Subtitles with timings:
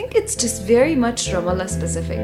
[0.00, 2.20] think it's just very much Ramallah specific.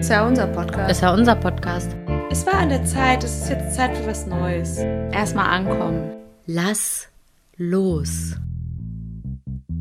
[0.00, 0.90] Ist ja unser Podcast.
[0.90, 1.96] Ist ja unser Podcast.
[2.30, 4.76] Es war an der Zeit, es ist jetzt Zeit für was Neues.
[5.10, 6.12] Erstmal ankommen.
[6.46, 7.08] Lass
[7.56, 8.36] los.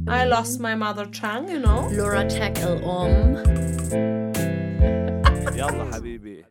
[0.08, 1.90] I lost my mother tongue, you know.
[1.92, 3.36] Laura tackle um.
[5.56, 6.46] Yalla, Habibi.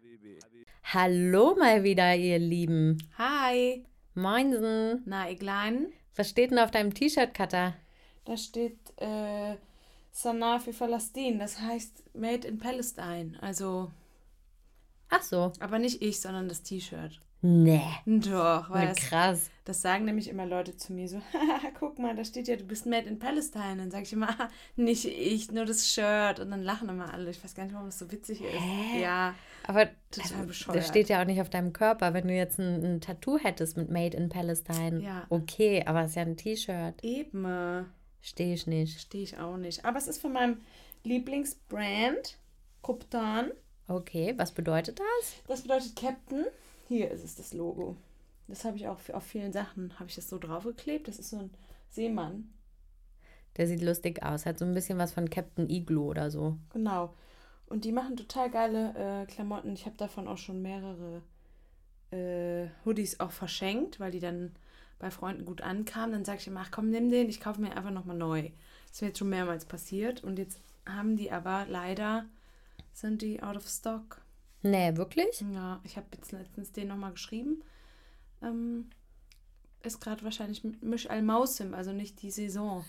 [0.84, 2.98] Hallo mal wieder, ihr Lieben.
[3.16, 3.86] Hi.
[4.14, 5.02] Moinsen.
[5.06, 5.86] Na, ihr Kleinen.
[6.16, 7.72] Was steht denn auf deinem T-Shirt, Katar?
[8.26, 9.56] Da steht, äh,
[10.12, 11.38] Sanaa für Palästin.
[11.38, 13.32] Das heißt Made in Palestine.
[13.40, 13.90] Also,
[15.08, 15.52] Ach so.
[15.60, 17.20] aber nicht ich, sondern das T-Shirt.
[17.44, 17.82] Nee.
[18.06, 19.50] Doch, weil das, krass.
[19.64, 22.62] das sagen nämlich immer Leute zu mir so, "Haha, guck mal, da steht ja, du
[22.62, 23.78] bist Made in Palestine.
[23.78, 26.38] Dann sage ich immer, "Ah, nicht ich, nur das Shirt.
[26.38, 27.30] Und dann lachen immer alle.
[27.30, 28.52] Ich weiß gar nicht, warum das so witzig ist.
[28.60, 29.02] Hä?
[29.02, 29.34] Ja,
[29.66, 30.76] Aber Total also, bescheuert.
[30.78, 32.14] das steht ja auch nicht auf deinem Körper.
[32.14, 35.26] Wenn du jetzt ein, ein Tattoo hättest mit Made in Palestine, Ja.
[35.28, 37.02] okay, aber es ist ja ein T-Shirt.
[37.02, 37.86] eben.
[38.22, 39.00] Stehe ich nicht.
[39.00, 39.84] Stehe ich auch nicht.
[39.84, 40.60] Aber es ist von meinem
[41.04, 42.38] Lieblingsbrand,
[42.80, 43.50] Kuptan.
[43.88, 45.34] Okay, was bedeutet das?
[45.48, 46.46] Das bedeutet Captain.
[46.88, 47.96] Hier ist es das Logo.
[48.48, 51.08] Das habe ich auch auf vielen Sachen, habe ich das so draufgeklebt.
[51.08, 51.50] Das ist so ein
[51.90, 52.52] Seemann.
[53.56, 54.46] Der sieht lustig aus.
[54.46, 56.56] Hat so ein bisschen was von Captain Igloo oder so.
[56.72, 57.14] Genau.
[57.66, 59.72] Und die machen total geile äh, Klamotten.
[59.72, 61.22] Ich habe davon auch schon mehrere
[62.10, 64.54] äh, Hoodies auch verschenkt, weil die dann
[65.02, 66.12] bei Freunden gut ankamen.
[66.12, 68.42] Dann sage ich immer, ach komm, nimm den, ich kaufe mir einfach nochmal neu.
[68.86, 70.24] Das ist mir jetzt schon mehrmals passiert.
[70.24, 72.24] Und jetzt haben die aber leider,
[72.94, 74.22] sind die out of stock.
[74.62, 75.44] Nee, wirklich?
[75.52, 77.62] Ja, ich habe jetzt letztens den nochmal geschrieben.
[78.42, 78.90] Ähm,
[79.82, 82.84] ist gerade wahrscheinlich Misch al Mausim, also nicht die Saison.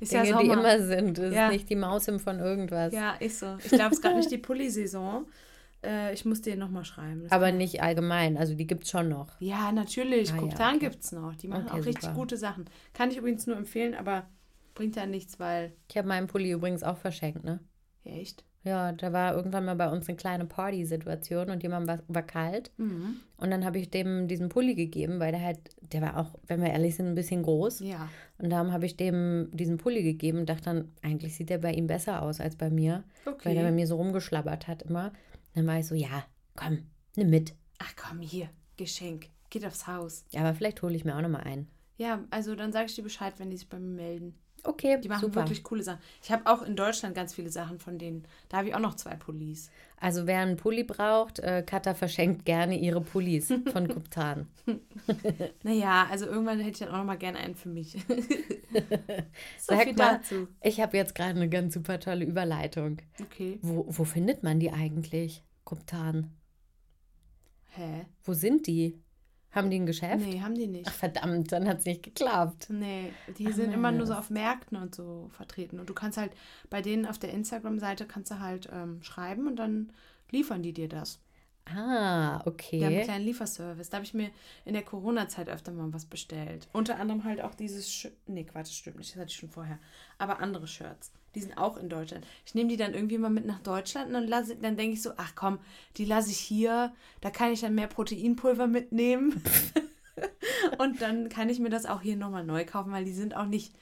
[0.00, 1.18] Ist Dinge, ja die immer sind.
[1.18, 1.46] Das Ja.
[1.48, 2.92] ist nicht die Maus im von irgendwas.
[2.92, 3.56] Ja, ist so.
[3.62, 5.26] Ich glaube, es ist gerade nicht die Pulli-Saison.
[5.86, 7.22] Äh, ich muss dir nochmal schreiben.
[7.22, 8.36] Das Aber nicht allgemein.
[8.36, 9.40] Also die gibt es schon noch.
[9.40, 10.32] Ja, natürlich.
[10.32, 10.86] Ah, ja, Kuptan okay.
[10.88, 11.34] gibt's noch.
[11.36, 12.14] Die machen Okay, auch richtig super.
[12.14, 12.64] gute Sachen.
[12.92, 14.26] Kann ich übrigens nur empfehlen, aber
[14.74, 15.72] bringt ja nichts, weil.
[15.88, 17.60] Ich habe meinen Pulli übrigens auch verschenkt, ne?
[18.04, 18.44] Ja, echt?
[18.64, 22.72] Ja, da war irgendwann mal bei uns eine kleine Party-Situation und jemand war, war kalt.
[22.78, 23.16] Mhm.
[23.36, 25.58] Und dann habe ich dem diesen Pulli gegeben, weil der halt,
[25.92, 27.78] der war auch, wenn wir ehrlich sind, ein bisschen groß.
[27.80, 28.08] Ja.
[28.38, 31.72] Und darum habe ich dem diesen Pulli gegeben und dachte dann, eigentlich sieht der bei
[31.72, 33.04] ihm besser aus als bei mir.
[33.24, 33.72] Weil der bei Okay.
[33.72, 35.12] mir so rumgeschlabbert hat immer.
[35.56, 36.24] Dann war ich so, ja,
[36.54, 36.86] komm,
[37.16, 37.54] nimm mit.
[37.78, 38.48] Ach komm, hier.
[38.76, 39.30] Geschenk.
[39.48, 40.24] Geht aufs Haus.
[40.32, 41.66] Ja, aber vielleicht hole ich mir auch nochmal einen.
[41.96, 44.34] Ja, also dann sage ich dir Bescheid, wenn die sich bei mir melden.
[44.64, 45.36] Okay, Die machen super.
[45.42, 46.00] wirklich coole Sachen.
[46.22, 48.26] Ich habe auch in Deutschland ganz viele Sachen von denen.
[48.48, 49.70] Da habe ich auch noch zwei Pullis.
[49.98, 54.48] Also wer einen Pulli braucht, äh, Katha verschenkt gerne ihre Pullis von Kuptan.
[55.62, 57.92] Naja, also irgendwann hätte ich dann auch noch mal gerne einen für mich.
[58.08, 60.48] so Sag viel mal, dazu.
[60.62, 62.98] ich habe jetzt gerade eine ganz super tolle Überleitung.
[63.22, 63.58] Okay.
[63.62, 66.30] Wo, wo findet man die eigentlich, Kuptan?
[67.74, 68.06] Hä?
[68.24, 69.02] Wo sind die?
[69.50, 70.24] Haben die ein Geschäft?
[70.24, 70.86] Nee, haben die nicht.
[70.88, 72.68] Ach verdammt, dann hat es nicht geklappt.
[72.70, 75.80] Nee, die sind immer nur so auf Märkten und so vertreten.
[75.80, 76.32] Und du kannst halt
[76.70, 79.92] bei denen auf der Instagram-Seite kannst du halt ähm, schreiben und dann
[80.30, 81.20] liefern die dir das.
[81.64, 83.02] Ah, Die haben einen okay.
[83.02, 83.90] kleinen Lieferservice.
[83.90, 84.30] Da habe ich mir
[84.64, 86.68] in der Corona-Zeit öfter mal was bestellt.
[86.72, 87.90] Unter anderem halt auch dieses.
[87.90, 89.12] Sch nee, Quatsch, stimmt nicht.
[89.12, 89.80] Das hatte ich schon vorher.
[90.18, 91.12] Aber andere Shirts.
[91.36, 92.26] Die sind auch in Deutschland.
[92.46, 95.02] Ich nehme die dann irgendwie mal mit nach Deutschland und dann, lasse- dann denke ich
[95.02, 95.58] so: Ach komm,
[95.98, 96.92] die lasse ich hier.
[97.20, 99.42] Da kann ich dann mehr Proteinpulver mitnehmen.
[100.78, 103.46] und dann kann ich mir das auch hier nochmal neu kaufen, weil die sind auch
[103.46, 103.72] nicht.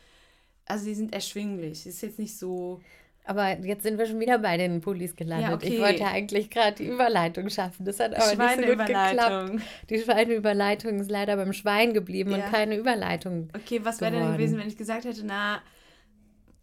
[0.67, 1.87] Also, die sind erschwinglich.
[1.87, 2.81] Ist jetzt nicht so.
[3.27, 5.49] Aber jetzt sind wir schon wieder bei den Pullis gelandet.
[5.49, 5.69] Ja, okay.
[5.75, 7.87] Ich wollte ja eigentlich gerade die Überleitung schaffen.
[7.87, 9.61] Das hat aber nicht so gut geklappt.
[9.89, 12.37] Die Schweineüberleitung ist leider beim Schwein geblieben Ja.
[12.37, 13.49] und keine Überleitung.
[13.55, 15.63] Okay, was wäre denn gewesen, wenn ich gesagt hätte, na.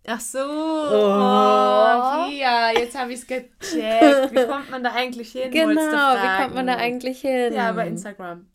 [0.07, 0.39] Ach so.
[0.39, 2.23] Oh.
[2.23, 3.51] Oh, Pia, jetzt habe ich es gecheckt.
[3.61, 5.51] Wie kommt man da eigentlich hin?
[5.51, 7.53] Genau, wie kommt man da eigentlich hin?
[7.53, 8.47] Ja, bei Instagram.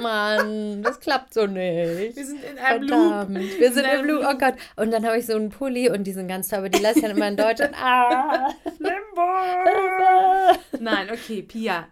[0.00, 2.16] Mann, das klappt so nicht.
[2.16, 2.90] Wir sind in einem Loop.
[2.90, 4.26] Verdammt, wir sind In im Loop.
[4.28, 4.54] Oh Gott.
[4.76, 6.98] Und dann habe ich so einen Pulli und die sind ganz toll, aber die lasse
[6.98, 7.74] ich dann immer in Deutschland.
[7.82, 10.58] Ah, Limbo.
[10.80, 11.86] Nein, okay, Pia.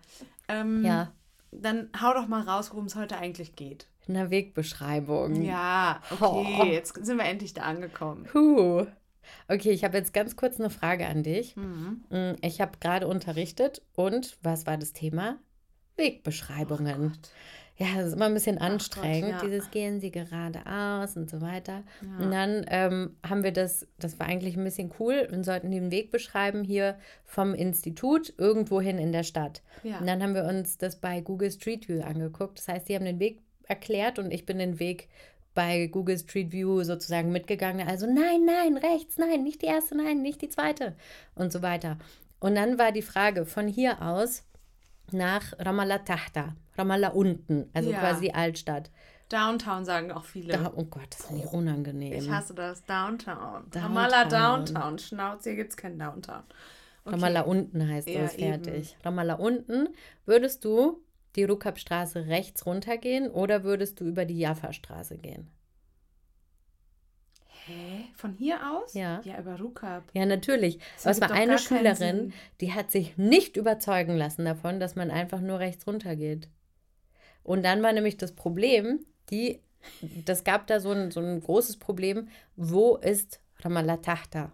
[0.48, 1.12] Ähm, Ja,
[1.50, 3.86] Dann hau doch mal raus, worum es heute eigentlich geht.
[4.09, 5.42] In der Wegbeschreibung.
[5.42, 6.65] Ja, okay, Oh.
[6.65, 8.25] jetzt sind wir endlich da angekommen.
[8.25, 8.87] Puh.
[9.48, 11.56] Okay, ich habe jetzt ganz kurz eine Frage an dich.
[11.56, 12.04] Mhm.
[12.10, 15.39] Mm, Ich habe gerade unterrichtet und was war das Thema?
[15.97, 17.09] Wegbeschreibungen.
[17.12, 17.30] Gott.
[17.77, 19.41] ja, das ist immer ein bisschen Gott, anstrengend, ja.
[19.41, 21.83] dieses gehen Sie geradeaus und so weiter.
[22.03, 22.24] Ja.
[22.24, 25.91] Und dann ähm, haben wir das, das war eigentlich ein bisschen cool und sollten den
[25.91, 29.62] Weg beschreiben hier vom Institut irgendwohin in der Stadt.
[29.83, 29.98] Ja.
[29.98, 32.59] Und dann haben wir uns das bei Google Street View angeguckt.
[32.59, 35.09] Das heißt, die haben den Weg erklärt und ich bin den Weg
[35.55, 37.87] bei Google Street View sozusagen mitgegangen.
[37.87, 40.95] Also nein, nein, rechts, nein, nicht die erste, nein, nicht die zweite
[41.34, 41.97] und so weiter.
[42.41, 44.43] Und dann war die Frage von hier aus
[45.13, 48.01] nach Ramallah Tahta, Ramallah unten, also Ja.
[48.01, 48.91] quasi die Altstadt.
[49.28, 50.53] Downtown sagen auch viele.
[50.53, 52.13] Da, oh Gott, das finde ich unangenehm.
[52.13, 52.84] ich hasse das.
[52.84, 53.63] Downtown.
[53.71, 53.83] Downtown.
[53.83, 54.99] Ramallah Downtown.
[54.99, 56.43] Schnauze, hier gibt es kein Downtown.
[57.05, 57.15] Okay.
[57.15, 58.75] Ramallah unten heißt Ja, das, fertig.
[58.93, 59.03] eben.
[59.05, 59.89] Ramallah unten,
[60.27, 61.01] würdest du
[61.36, 65.48] die Rukab-Straße rechts runtergehen oder würdest du über die Jaffa-Straße gehen?
[67.66, 68.04] Hä?
[68.15, 68.95] Von hier aus?
[68.95, 69.21] Ja.
[69.25, 70.04] Ja, über Rukab.
[70.13, 70.78] Ja, natürlich.
[70.97, 74.97] Das Aber es ergibt war eine Schülerin, die hat sich nicht überzeugen lassen davon, dass
[74.97, 76.48] man einfach nur rechts runter geht.
[77.42, 79.60] Und dann war nämlich das Problem, die,
[80.25, 84.53] das gab da so ein, so ein großes Problem, wo ist Ramallah Tahta?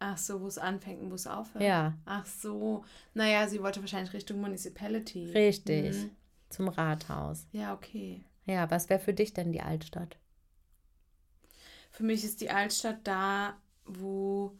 [0.00, 1.64] Ach so, wo es anfängt und wo es aufhört.
[1.64, 2.84] Ja, Ach so.
[3.14, 5.32] Naja, sie wollte wahrscheinlich Richtung Municipality.
[5.32, 5.96] richtig.
[5.96, 6.10] Mhm.
[6.50, 7.46] Zum Rathaus.
[7.52, 8.22] Ja, okay.
[8.46, 10.16] Ja, was wäre für dich denn die Altstadt?
[11.90, 14.52] Für mich ist die Altstadt da, wo,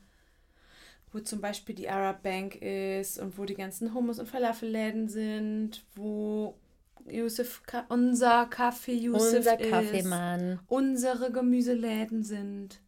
[1.12, 5.84] wo zum Beispiel die Arab Bank ist und wo die ganzen Hummus- und Falafelläden sind,
[5.94, 6.58] wo
[7.06, 10.60] Yusuf, unser Kaffee Yusuf Unser Kaffeemann.
[10.66, 12.80] unsere Gemüseläden sind.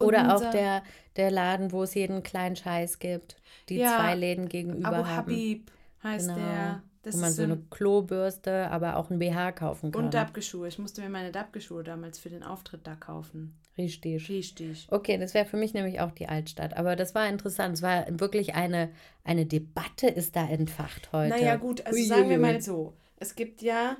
[0.00, 0.82] Oder auch der,
[1.16, 3.36] der Laden, wo es jeden kleinen Scheiß gibt.
[3.68, 5.16] Die Ja, zwei Läden gegenüber Abu haben.
[5.16, 5.70] Habib
[6.02, 6.38] heißt Genau.
[6.40, 6.82] der.
[7.02, 10.04] Das wo man so eine ein, Klobürste, aber auch ein BH kaufen kann.
[10.04, 10.68] und Dabgeschuhe.
[10.68, 13.56] Ich musste mir meine Dabgeschuhe damals für den Auftritt da kaufen.
[13.78, 14.28] Richtig.
[14.28, 14.86] Richtig.
[14.90, 16.76] Okay, das wäre für mich nämlich auch die Altstadt.
[16.76, 17.74] Aber das war interessant.
[17.76, 18.90] Es war wirklich eine,
[19.24, 21.30] eine Debatte ist da entfacht heute.
[21.30, 22.92] Naja, gut, also Ui, sagen wir mal so.
[23.16, 23.96] Es gibt ja,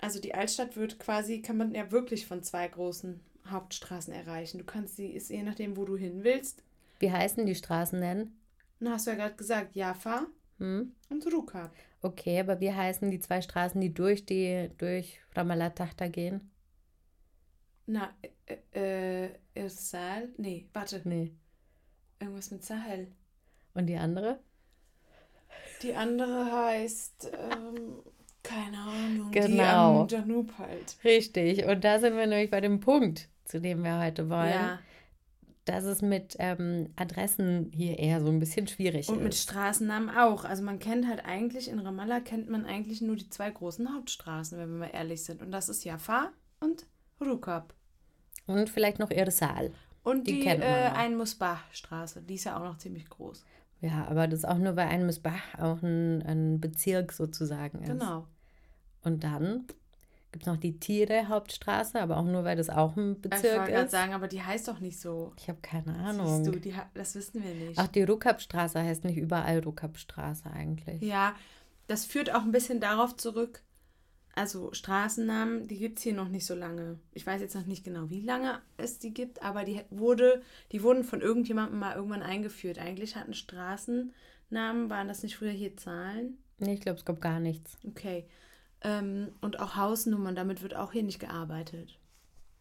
[0.00, 3.20] also die Altstadt wird quasi, kann man ja wirklich von zwei großen
[3.50, 4.58] Hauptstraßen erreichen.
[4.58, 6.62] Du kannst sie, ist je nachdem, wo du hin willst.
[7.00, 8.32] Wie heißen die Straßen denn?
[8.80, 10.26] Na, hast du ja gerade gesagt, Jaffa
[10.58, 10.92] Hm?
[11.08, 11.72] und Rukab.
[12.02, 16.50] Okay, aber wie heißen die zwei Straßen, die durch die durch Ramallah Tahta gehen?
[17.86, 18.12] Na,
[18.46, 20.28] äh, äh, Irsal?
[20.36, 21.32] Nee, warte, Nee.
[22.20, 23.08] irgendwas mit Sahel.
[23.74, 24.40] Und die andere?
[25.82, 28.02] Die andere heißt, ähm,
[28.42, 30.02] keine Ahnung, die Genau.
[30.02, 30.96] am Danub halt.
[31.04, 31.64] Richtig.
[31.64, 34.50] Und da sind wir nämlich bei dem Punkt, zu dem wir heute wollen.
[34.50, 34.78] Ja,
[35.64, 39.42] Dass es mit ähm, Adressen hier eher so ein bisschen schwierig und mit ist.
[39.42, 40.44] Straßennamen auch.
[40.44, 44.58] Also man kennt halt eigentlich, in Ramallah kennt man eigentlich nur die zwei großen Hauptstraßen,
[44.58, 45.42] wenn wir mal ehrlich sind.
[45.42, 46.30] Und das ist Jaffa
[46.60, 46.86] und
[47.20, 47.74] Rukab.
[48.46, 49.72] Und vielleicht noch Irsal.
[50.04, 50.96] Und Die die, äh, noch.
[50.96, 53.44] Ein-Musbah-Straße, die ist ja auch noch ziemlich groß.
[53.80, 57.90] Ja, aber das ist auch nur, weil ein Misbach auch ein, ein Bezirk sozusagen ist.
[57.90, 58.26] Genau.
[59.02, 59.66] Und dann
[60.32, 63.72] gibt es noch die Tiere-Hauptstraße, aber auch nur, weil das auch ein Ich Bezirk wollte
[63.72, 63.90] gerade ist.
[63.90, 65.32] sagen, aber die heißt doch nicht so.
[65.38, 66.44] Ich habe keine Siehst Ahnung.
[66.44, 67.78] du, die, das wissen wir nicht.
[67.78, 71.00] Ach, die Rukab-Straße heißt nicht überall Rukab-Straße eigentlich.
[71.02, 71.34] Ja,
[71.86, 73.62] das führt auch ein bisschen darauf zurück.
[74.34, 77.00] Also Straßennamen, die gibt es hier noch nicht so lange.
[77.12, 80.82] Ich weiß jetzt noch nicht genau, wie lange es die gibt, aber die wurde, die
[80.84, 82.78] wurden von irgendjemandem mal irgendwann eingeführt.
[82.78, 86.38] Eigentlich hatten Straßennamen, waren das nicht früher hier Zahlen?
[86.58, 87.78] Nee, ich glaube, es gab gar nichts.
[87.86, 88.26] Okay.
[88.82, 91.98] Ähm, und auch Hausnummern, damit wird auch hier nicht gearbeitet.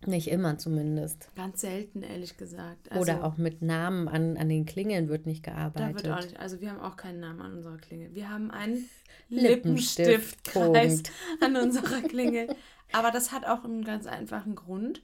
[0.06, 1.30] Nicht immer zumindest.
[1.36, 2.92] Ganz selten, ehrlich gesagt.
[2.92, 6.04] Also, Oder auch mit Namen an, an den Klingeln wird nicht Da gearbeitet.
[6.04, 6.40] wird auch nicht.
[6.40, 8.14] Also wir haben auch keinen Namen an unserer Klingel.
[8.14, 8.88] Wir haben einen
[9.30, 11.12] Lippenstift, Lippenstiftkreis Punkt.
[11.42, 12.48] an unserer Klingel.
[12.92, 15.02] Aber das hat auch einen ganz einfachen Grund,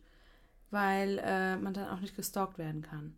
[0.69, 3.15] weil äh, man dann auch nicht gestalkt werden kann.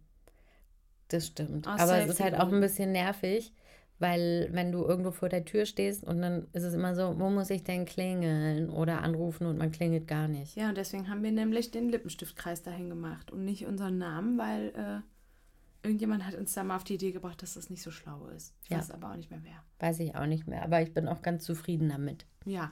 [1.09, 1.67] Das stimmt.
[1.67, 3.53] Aus Aber es ist halt auch ein bisschen nervig,
[3.99, 7.29] weil wenn du irgendwo vor der Tür stehst und dann ist es immer so, wo
[7.29, 10.55] muss ich denn klingeln oder anrufen und man klingelt gar nicht.
[10.55, 14.73] Ja, und deswegen haben wir nämlich den Lippenstiftkreis dahin gemacht und nicht unseren Namen, weil
[14.75, 18.27] äh, irgendjemand hat uns da mal auf die Idee gebracht, dass das nicht so schlau
[18.35, 18.53] ist.
[18.63, 18.79] Ich Ja.
[18.79, 19.63] weiß aber auch nicht mehr wer.
[19.79, 22.25] Weiß ich auch nicht mehr, aber ich bin auch ganz zufrieden damit.
[22.45, 22.71] Ja,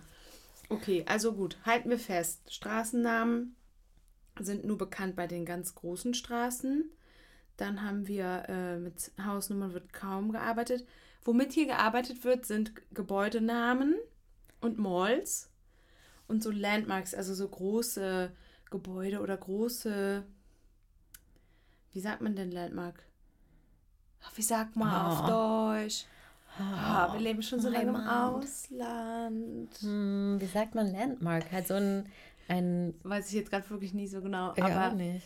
[0.70, 2.54] okay, also gut, halten wir fest.
[2.54, 3.56] Straßennamen
[4.40, 6.90] sind nur bekannt bei den ganz großen Straßen.
[7.56, 10.86] Dann haben wir äh, mit Hausnummern wird kaum gearbeitet.
[11.26, 13.96] Womit hier gearbeitet wird, sind Gebäudenamen
[14.62, 15.50] und Malls
[16.28, 18.32] und so Landmarks, also so große
[18.70, 20.24] Gebäude oder große,
[21.92, 23.04] wie sagt man denn Landmark?
[24.36, 25.08] Wie sagt man Ah.
[25.12, 26.06] auf Deutsch?
[26.60, 27.96] Ah, wir leben schon so lange im.
[27.96, 29.70] Ausland.
[29.82, 31.52] Hm, wie sagt man Landmark?
[31.52, 32.08] Halt so ein,
[32.48, 34.54] ein Weiß ich jetzt gerade wirklich nicht so genau.
[34.56, 35.26] ja, aber auch nicht.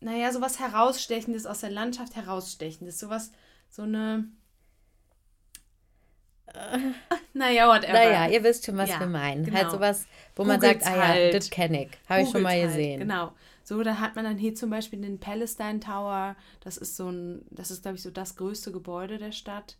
[0.00, 2.98] naja, sowas Herausstechendes aus der Landschaft, Herausstechendes.
[3.00, 3.32] Sowas,
[3.68, 4.28] so eine.
[7.34, 7.92] naja, whatever.
[7.92, 9.44] Naja, ihr wisst schon, was Ja, wir meinen.
[9.44, 9.56] genau.
[9.58, 11.34] Halt sowas, wo man sagt, Googles ah ja, halt.
[11.34, 11.90] das kenne ich.
[12.08, 13.00] Habe ich schon mal halt, gesehen.
[13.00, 13.32] Genau.
[13.64, 16.36] So, da hat man dann hier zum Beispiel den Palestine Tower.
[16.60, 19.76] Das ist so ein, das ist, glaube ich, so das größte Gebäude der Stadt.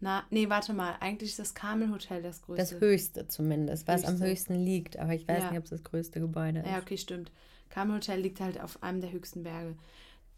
[0.00, 0.94] Na, nee, warte mal.
[1.00, 2.74] Eigentlich ist das Carmel Hotel das größte.
[2.74, 4.26] Das höchste zumindest, was am Höchste.
[4.28, 4.98] höchsten liegt.
[4.98, 5.50] Aber ich weiß Ja.
[5.50, 6.66] nicht, ob es das größte Gebäude ist.
[6.66, 7.30] Ja, okay, stimmt.
[7.70, 9.76] Carmel Hotel liegt halt auf einem der höchsten Berge.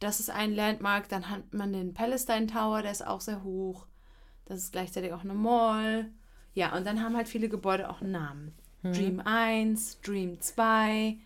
[0.01, 1.09] Das ist ein Landmark.
[1.09, 3.87] Dann hat man den Palestine Tower, der ist auch sehr hoch.
[4.49, 6.07] Das ist gleichzeitig auch eine Mall.
[6.55, 8.55] Ja, und dann haben halt viele Gebäude auch einen Namen.
[8.83, 11.17] Dream 1, Dream 2.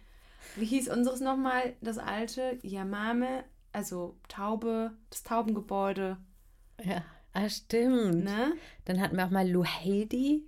[0.57, 1.75] Wie hieß unseres nochmal?
[1.81, 6.17] Das alte Yamame, also Taube, das Taubengebäude.
[6.83, 8.25] Ja, ah, stimmt.
[8.25, 8.55] Ne?
[8.87, 10.45] Dann hatten wir auch mal Luheidi.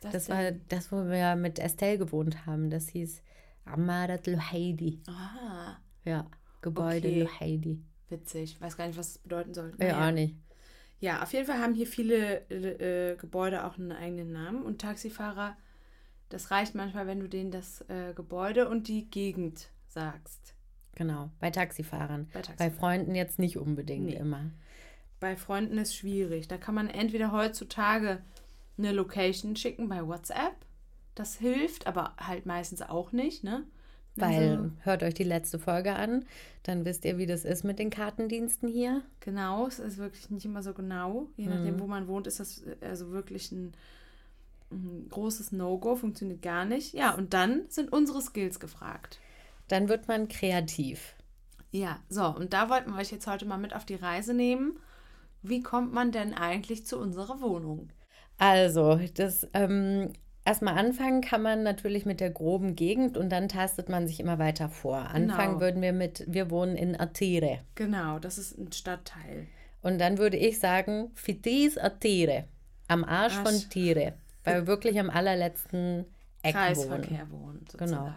[0.00, 2.70] Das, Das war das, wo wir mit Estelle gewohnt haben.
[2.70, 3.22] Das hieß
[3.64, 5.00] Amarat Luheidi.
[5.08, 6.26] Ah, Ja,
[6.62, 7.22] Gebäude Okay.
[7.22, 7.82] Luheidi.
[8.10, 8.60] witzig.
[8.60, 9.72] Weiß gar nicht, was das bedeuten soll.
[9.80, 10.08] Ja, Naja.
[10.08, 10.36] auch nicht.
[11.00, 15.56] Ja, auf jeden Fall haben hier viele äh, Gebäude auch einen eigenen Namen und Taxifahrer,
[16.30, 20.54] das reicht manchmal, wenn du denen das äh, Gebäude und die Gegend sagst.
[20.96, 22.26] Genau, bei Taxifahrern.
[22.32, 22.74] Bei Bei Taxifahrern.
[22.74, 24.16] Freunden jetzt nicht unbedingt Nee.
[24.16, 24.50] immer.
[25.20, 26.48] Bei Freunden ist schwierig.
[26.48, 28.22] Da kann man entweder heutzutage
[28.78, 30.54] eine Location schicken bei WhatsApp.
[31.14, 33.64] Das hilft, aber halt meistens auch nicht, ne?
[34.16, 36.24] Weil, Also, hört euch die letzte Folge an,
[36.62, 39.02] dann wisst ihr, wie das ist mit den Kartendiensten hier.
[39.20, 41.28] genau, es ist wirklich nicht immer so genau.
[41.36, 43.72] Je nachdem, wo man wohnt, ist das äh, also wirklich ein,
[44.70, 46.94] ein großes No-Go, funktioniert gar nicht.
[46.94, 49.18] Ja, und dann sind unsere Skills gefragt.
[49.68, 51.14] Dann wird man kreativ.
[51.72, 54.78] Ja, so, und da wollten wir euch jetzt heute mal mit auf die Reise nehmen.
[55.42, 57.90] Wie kommt man denn eigentlich zu unserer Wohnung?
[58.38, 60.12] Also, das ähm,
[60.44, 64.38] erstmal anfangen kann man natürlich mit der groben Gegend und dann tastet man sich immer
[64.38, 64.96] weiter vor.
[64.98, 65.60] Anfangen Genau.
[65.60, 67.60] würden wir mit, wir wohnen in Atire.
[67.74, 69.46] Genau, das ist ein Stadtteil.
[69.82, 72.44] Und dann würde ich sagen, Fitis Atire.
[72.88, 73.48] Am Arsch, Arsch.
[73.60, 74.14] von Tiere.
[74.44, 76.04] Weil wir wirklich am allerletzten
[76.42, 76.64] Eck wohnen.
[76.64, 78.04] Kreisverkehr wohnt, sozusagen.
[78.04, 78.14] Genau.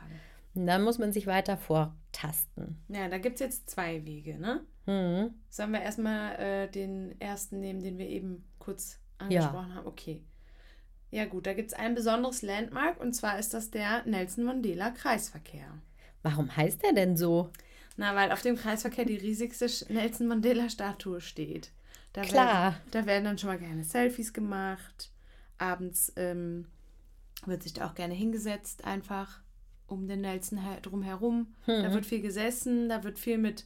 [0.56, 2.78] Und dann muss man sich weiter vortasten.
[2.90, 4.62] Ja, da gibt es jetzt zwei Wege, ne?
[4.86, 5.34] Hm.
[5.50, 9.88] Sollen wir erstmal äh, den ersten nehmen, den wir eben kurz angesprochen haben?
[9.88, 10.24] Okay.
[11.18, 14.92] Ja gut, da gibt es ein besonderes Landmark und zwar ist das der Nelson Mandela
[14.92, 15.66] Kreisverkehr.
[16.22, 17.50] Warum heißt der denn so?
[17.96, 21.72] Na, weil auf dem Kreisverkehr die riesigste Nelson Mandela Statue steht.
[22.14, 22.46] Da Klar.
[22.46, 25.10] Werden, da werden dann schon mal gerne Selfies gemacht.
[25.58, 26.68] Abends ähm,
[27.48, 29.40] wird sich da auch gerne hingesetzt, einfach
[29.88, 31.56] um den Nelson her drum herum.
[31.66, 31.82] Hm.
[31.82, 33.66] Da wird viel gesessen, da wird viel mit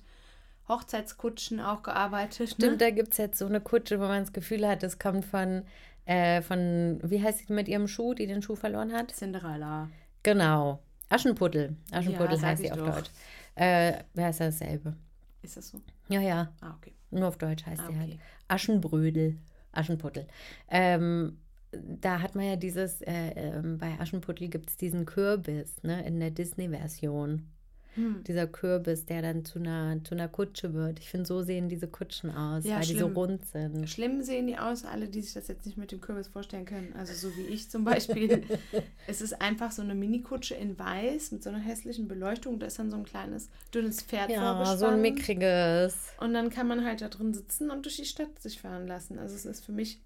[0.70, 2.52] Hochzeitskutschen auch gearbeitet.
[2.52, 2.78] Stimmt, ne?
[2.78, 5.64] da gibt es jetzt so eine Kutsche, wo man das Gefühl hat, das kommt von,
[6.12, 9.12] äh, von, wie heißt sie mit ihrem Schuh, die den Schuh verloren hat?
[9.12, 9.90] Cinderella.
[10.24, 10.80] Genau.
[11.10, 11.76] Aschenputtel.
[11.92, 12.96] Aschenputtel Ja, heißt sie auf doch.
[12.96, 13.10] Deutsch.
[13.56, 14.96] Äh, ja, ist dasselbe.
[15.42, 15.82] Ist das so?
[16.10, 16.54] Ja, ja.
[16.62, 16.94] Ah, okay.
[17.12, 18.10] Nur auf Deutsch heißt Ah, sie halt.
[18.14, 18.20] okay.
[18.48, 19.38] Aschenbrödel.
[19.74, 20.28] Aschenputtel.
[20.70, 21.38] Ähm,
[21.72, 26.20] da hat man ja dieses, äh, ähm, bei Aschenputtel gibt es diesen Kürbis, ne, in
[26.20, 27.48] der Disney-Version.
[27.96, 28.24] Hm.
[28.26, 31.00] Dieser Kürbis, der dann zu einer, zu einer Kutsche wird.
[31.00, 33.14] Ich finde, so sehen diese Kutschen aus, Ja, weil die so schlimm.
[33.14, 33.90] rund sind.
[33.90, 36.94] Schlimm sehen die aus, alle, die sich das jetzt nicht mit dem Kürbis vorstellen können.
[36.98, 38.44] Also so wie ich zum Beispiel.
[39.08, 42.60] es ist einfach so eine Minikutsche in weiß mit so einer hässlichen Beleuchtung.
[42.60, 46.14] Da ist dann so ein kleines, dünnes Pferd Ja, so ein mickriges.
[46.20, 49.20] Und dann kann man halt da drin sitzen und durch die Stadt sich fahren lassen.
[49.20, 50.00] Also es ist für mich,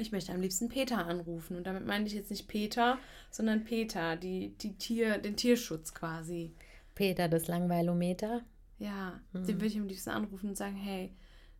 [0.00, 1.56] ich möchte am liebsten Peter anrufen.
[1.56, 2.98] Und damit meine ich jetzt nicht Peter,
[3.30, 6.52] sondern Peter, die, die Tier, den Tierschutz quasi.
[6.94, 8.42] Peter, das Langweilometer.
[8.78, 9.46] Ja, Hm.
[9.46, 11.14] den würde ich am liebsten anrufen und sagen, hey,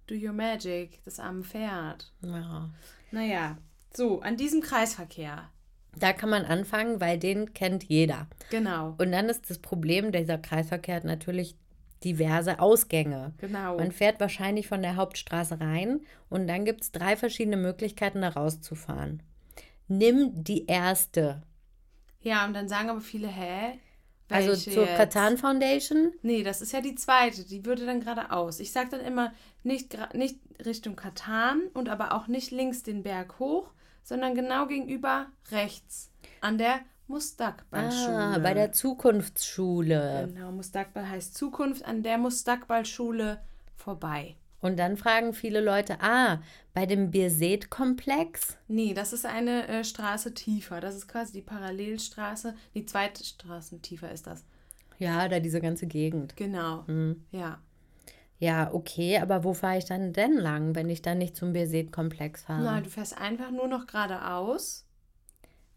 [0.06, 2.12] do your magic, das arme Pferd.
[2.22, 2.70] Ja.
[3.10, 3.58] Naja,
[3.94, 5.50] so, an diesem Kreisverkehr.
[5.98, 8.26] Da kann man anfangen, weil den kennt jeder.
[8.50, 11.54] Genau, Und dann ist das Problem, dieser Kreisverkehr hat natürlich
[12.02, 13.34] diverse Ausgänge.
[13.38, 13.76] genau.
[13.76, 18.30] Man fährt wahrscheinlich von der Hauptstraße rein und dann gibt es drei verschiedene Möglichkeiten, da
[18.30, 19.22] rauszufahren.
[19.86, 21.42] Nimm die erste.
[22.22, 23.78] Ja, und dann sagen aber viele, hä?
[24.32, 24.96] Also Welche zur jetzt?
[24.96, 26.12] Katan Foundation.
[26.22, 27.44] Nee, das ist ja die zweite.
[27.44, 28.60] Die würde dann geradeaus.
[28.60, 33.38] Ich sage dann immer nicht, nicht Richtung Katan und aber auch nicht links den Berg
[33.38, 33.70] hoch,
[34.02, 36.10] sondern genau gegenüber rechts
[36.40, 38.16] an der Mustakbal-Schule.
[38.16, 40.30] Ah, bei der Zukunftsschule.
[40.32, 43.40] Genau, Mustakbal heißt Zukunft an der Mustakbal-Schule
[43.76, 44.36] vorbei.
[44.62, 46.40] Und dann fragen viele Leute, ah,
[46.72, 48.56] bei dem Birzeit-Komplex?
[48.68, 50.80] Nee, das ist eine äh, Straße tiefer.
[50.80, 52.54] Das ist quasi die Parallelstraße.
[52.74, 54.44] Die zweite Straßen tiefer ist das.
[54.98, 56.36] Ja, da diese ganze Gegend.
[56.36, 56.86] Genau.
[56.86, 57.24] Hm.
[57.32, 57.58] Ja.
[58.38, 62.44] Ja, okay, aber wo fahre ich dann denn lang, wenn ich dann nicht zum Birzeit-Komplex
[62.44, 62.62] fahre?
[62.62, 64.86] Nein, du fährst einfach nur noch geradeaus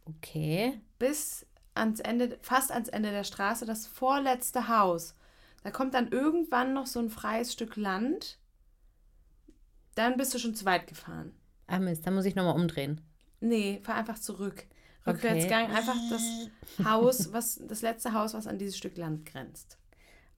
[0.07, 0.79] Okay.
[0.99, 5.15] bis ans Ende, fast ans Ende der Straße, das vorletzte Haus.
[5.63, 8.37] Da kommt dann irgendwann noch so ein freies Stück Land.
[9.95, 11.31] Dann bist du schon zu weit gefahren.
[11.67, 13.01] Ah Mist, da muss ich nochmal umdrehen.
[13.39, 14.65] Nee, fahr einfach zurück.
[15.01, 15.11] Okay.
[15.11, 16.49] Rückwärtsgang, einfach das
[16.83, 19.77] Haus, was, das letzte Haus, was an dieses Stück Land grenzt.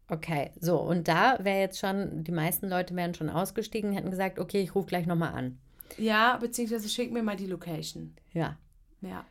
[0.10, 4.40] Okay, so, und da wäre jetzt schon, die meisten Leute wären schon ausgestiegen, hätten gesagt,
[4.40, 5.58] okay, ich rufe gleich nochmal an.
[5.98, 8.16] Ja, beziehungsweise schick mir mal die Location.
[8.34, 8.58] Ja.
[9.02, 9.26] Ja.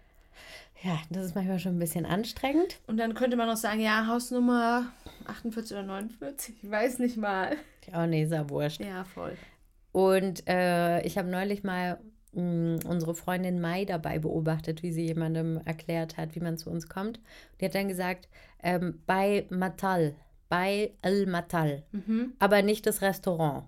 [0.82, 2.78] Ja, das ist manchmal schon ein bisschen anstrengend.
[2.86, 4.92] Und dann könnte man noch sagen, ja, Hausnummer
[5.26, 7.56] 48 oder 49, ich weiß nicht mal.
[7.94, 8.80] Oh nee, ist ja wurscht.
[8.80, 9.36] Ja, voll.
[9.96, 11.98] Und äh, ich habe neulich mal
[12.32, 16.86] mh, unsere Freundin Mai dabei beobachtet, wie sie jemandem erklärt hat, wie man zu uns
[16.90, 17.18] kommt.
[17.58, 18.28] Die hat dann gesagt,
[18.62, 20.14] ähm, bei Matal,
[20.50, 22.34] bei El Matal, Mhm.
[22.38, 23.64] aber nicht das Restaurant.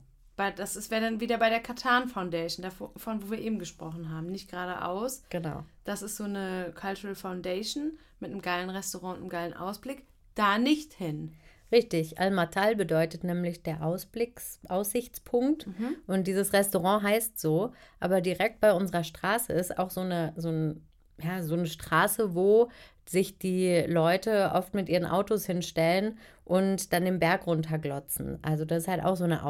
[0.57, 4.27] Das wäre dann wieder bei der Katan Foundation, davon, wo wir eben gesprochen haben.
[4.27, 5.23] Nicht geradeaus.
[5.31, 5.65] Genau.
[5.85, 10.05] Das ist so eine Cultural Foundation mit einem geilen Restaurant und einem geilen Ausblick.
[10.35, 11.33] Da nicht hin.
[11.71, 15.67] Richtig, Al-Matal bedeutet nämlich der Ausblicks Aussichtspunkt
[16.07, 20.49] und dieses Restaurant heißt so, aber direkt bei unserer Straße ist auch so eine, so,
[20.49, 20.87] ein,
[21.23, 22.71] ja, so eine Straße, wo
[23.09, 28.39] sich die Leute oft mit ihren Autos hinstellen und dann den Berg runterglotzen.
[28.43, 29.45] Also das ist halt auch so eine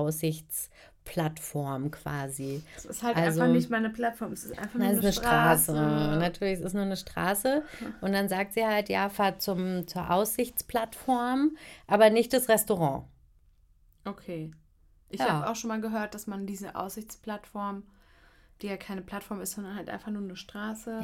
[1.08, 2.62] Aussichtsplattform quasi.
[2.76, 4.32] Es ist halt Also- einfach nicht meine Plattform.
[4.32, 5.72] Es ist einfach nur eine ist eine Straße.
[5.72, 6.18] Straße.
[6.18, 7.62] Natürlich, es ist nur eine Straße.
[8.00, 13.04] Und dann sagt sie halt, ja, fahrt zum, zur Aussichtsplattform, aber nicht das Restaurant.
[14.04, 14.50] Okay.
[15.10, 15.28] Ich Ja.
[15.30, 17.82] habe auch schon mal gehört, dass man diese Aussichtsplattform,
[18.60, 21.00] die ja keine Plattform ist, sondern halt einfach nur eine Straße,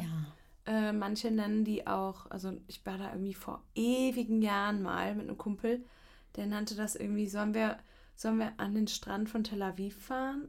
[0.66, 0.72] Ja.
[0.72, 5.28] äh, manche nennen die auch, also ich war da irgendwie vor ewigen Jahren mal mit
[5.28, 5.82] einem Kumpel,
[6.36, 7.78] der nannte das irgendwie, sollen wir,
[8.14, 10.48] sollen wir an den Strand von Tel Aviv fahren?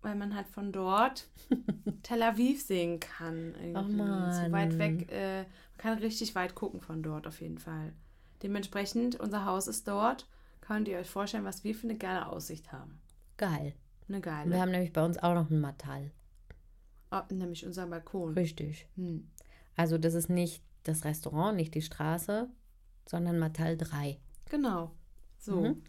[0.00, 1.28] Weil man halt von dort
[2.02, 3.54] Tel Aviv sehen kann.
[3.54, 3.92] Irgendwie.
[3.98, 4.52] So Mann.
[4.52, 7.92] weit weg, äh, man kann richtig weit gucken von dort auf jeden Fall.
[8.42, 10.26] Dementsprechend, unser Haus ist dort.
[10.60, 13.00] Könnt ihr euch vorstellen, was wir für eine geile Aussicht haben?
[13.36, 13.74] Geil.
[14.08, 14.60] Eine Wir geile.
[14.60, 16.10] haben nämlich bei uns auch noch ein Matal.
[17.10, 18.34] Ah, nämlich unser Balkon.
[18.34, 18.88] Richtig.
[18.96, 19.28] Hm.
[19.76, 22.48] Also das ist nicht das Restaurant, nicht die Straße,
[23.06, 24.18] sondern Matal 3.
[24.50, 24.92] Genau.
[25.38, 25.60] So.
[25.60, 25.82] Mhm.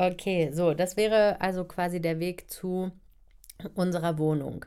[0.00, 2.92] Okay, so, das wäre also quasi der Weg zu
[3.74, 4.64] unserer Wohnung.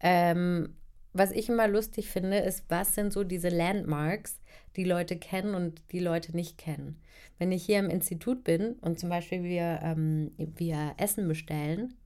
[0.00, 0.74] Ähm,
[1.12, 4.40] was ich immer lustig finde, ist, was sind so diese Landmarks,
[4.76, 6.98] die Leute kennen und die Leute nicht kennen.
[7.38, 11.98] Wenn ich hier im Institut bin und zum Beispiel wir, ähm, wir Essen bestellen,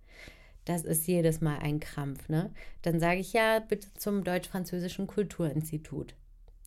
[0.65, 2.53] das ist jedes Mal ein Krampf, ne?
[2.83, 6.17] Dann sage ich ja, bitte zum Deutsch-Französischen Kulturinstitut.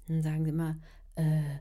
[0.08, 0.78] Dann sagen sie immer,
[1.16, 1.60] äh,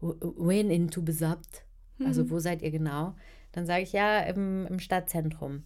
[0.00, 1.64] wen into besabt?
[2.04, 3.14] Also wo seid ihr genau?
[3.52, 5.64] Dann sage ich ja im, im Stadtzentrum.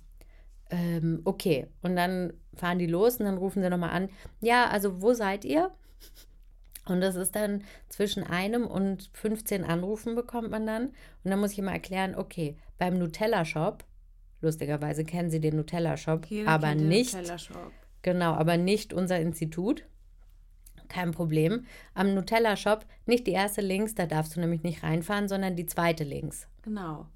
[0.71, 1.67] Ähm, okay.
[1.83, 4.09] Und dann fahren die los und dann rufen sie nochmal an.
[4.41, 5.71] Ja, also wo seid ihr?
[6.87, 10.89] Und das ist dann zwischen einem und 15 Anrufen bekommt man dann.
[10.89, 13.85] Und dann muss ich immer erklären, okay, beim Nutella-Shop,
[14.41, 17.73] lustigerweise kennen sie den Nutella-Shop, aber nicht, Nutella-Shop.
[18.03, 19.85] genau, aber nicht unser Institut.
[20.89, 21.65] Kein Problem.
[21.95, 26.05] Am Nutella-Shop nicht die erste links, da darfst du nämlich nicht reinfahren, sondern die zweite
[26.05, 26.47] links.
[26.63, 27.07] Genau.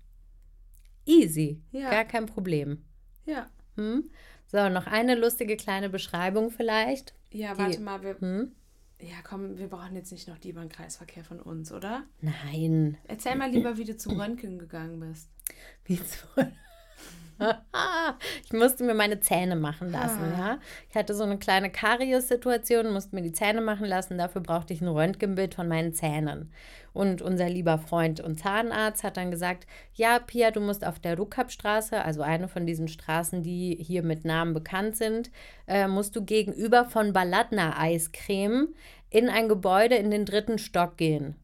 [1.09, 1.91] Easy, Ja.
[1.91, 2.85] gar kein Problem.
[3.25, 3.47] Ja.
[3.77, 4.11] Hm?
[4.47, 7.15] So, noch eine lustige kleine Beschreibung vielleicht.
[7.31, 8.03] Ja, Die- warte mal.
[8.03, 8.53] Wir, Hm?
[9.01, 12.05] ja, komm, wir brauchen jetzt nicht noch die beim Kreisverkehr von uns, oder?
[12.21, 12.97] Nein.
[13.07, 15.29] Erzähl mal lieber, wie du zum Röntgen gegangen bist.
[15.85, 16.27] Wie so.
[18.45, 20.39] ich musste mir meine Zähne machen lassen, Ah.
[20.39, 20.59] ja.
[20.91, 24.19] Ich hatte so eine kleine Karies-Situation, musste mir die Zähne machen lassen.
[24.19, 26.53] Dafür brauchte ich ein Röntgenbild von meinen Zähnen.
[26.93, 31.17] Und unser lieber Freund und Zahnarzt hat dann gesagt, ja, Pia, du musst auf der
[31.17, 35.31] Ruckabstraße, also eine von diesen Straßen, die hier mit Namen bekannt sind,
[35.67, 38.69] äh, musst du gegenüber von Baladna Eiscreme
[39.11, 41.37] in ein Gebäude in den dritten Stock gehen.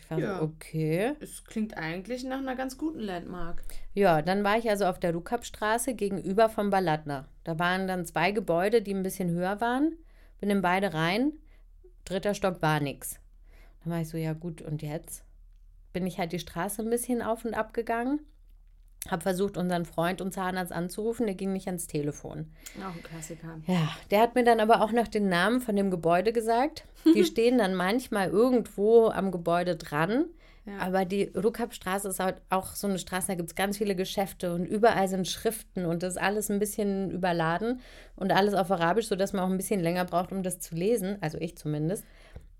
[0.00, 0.38] Ich war Ja.
[0.38, 1.12] so, okay.
[1.20, 3.62] Es klingt eigentlich nach einer ganz guten Landmark.
[3.94, 7.28] Ja, dann war ich also auf der Rukapstraße gegenüber vom Baladner.
[7.44, 9.96] Da waren dann zwei Gebäude, die ein bisschen höher waren.
[10.40, 11.32] Bin in beide rein.
[12.04, 13.20] Dritter Stock war nix.
[13.82, 15.24] Dann war ich so, ja gut, und jetzt?
[15.92, 18.20] Bin ich halt die Straße ein bisschen auf und ab gegangen.
[19.08, 22.52] Hab versucht, unseren Freund und Zahnarzt anzurufen, der ging nicht ans Telefon.
[22.80, 23.60] Auch ein Klassiker.
[23.66, 26.84] Ja, der hat mir dann aber auch noch den Namen von dem Gebäude gesagt.
[27.14, 30.26] Die stehen dann manchmal irgendwo am Gebäude dran.
[30.66, 30.78] Ja.
[30.80, 34.52] Aber die Rukapstraße ist halt auch so eine Straße, da gibt es ganz viele Geschäfte
[34.52, 37.80] und überall sind Schriften und das ist alles ein bisschen überladen
[38.16, 41.16] und alles auf Arabisch, sodass man auch ein bisschen länger braucht, um das zu lesen.
[41.22, 42.04] Also ich zumindest.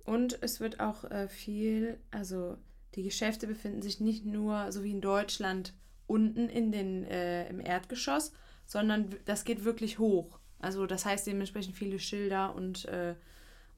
[0.05, 2.57] Und es wird auch äh, viel, also
[2.95, 5.75] die Geschäfte befinden sich nicht nur, so wie in Deutschland,
[6.09, 8.33] unten in den, äh, im Erdgeschoss,
[8.67, 10.41] sondern das geht wirklich hoch.
[10.59, 13.15] Also das heißt dementsprechend viele Schilder und, äh,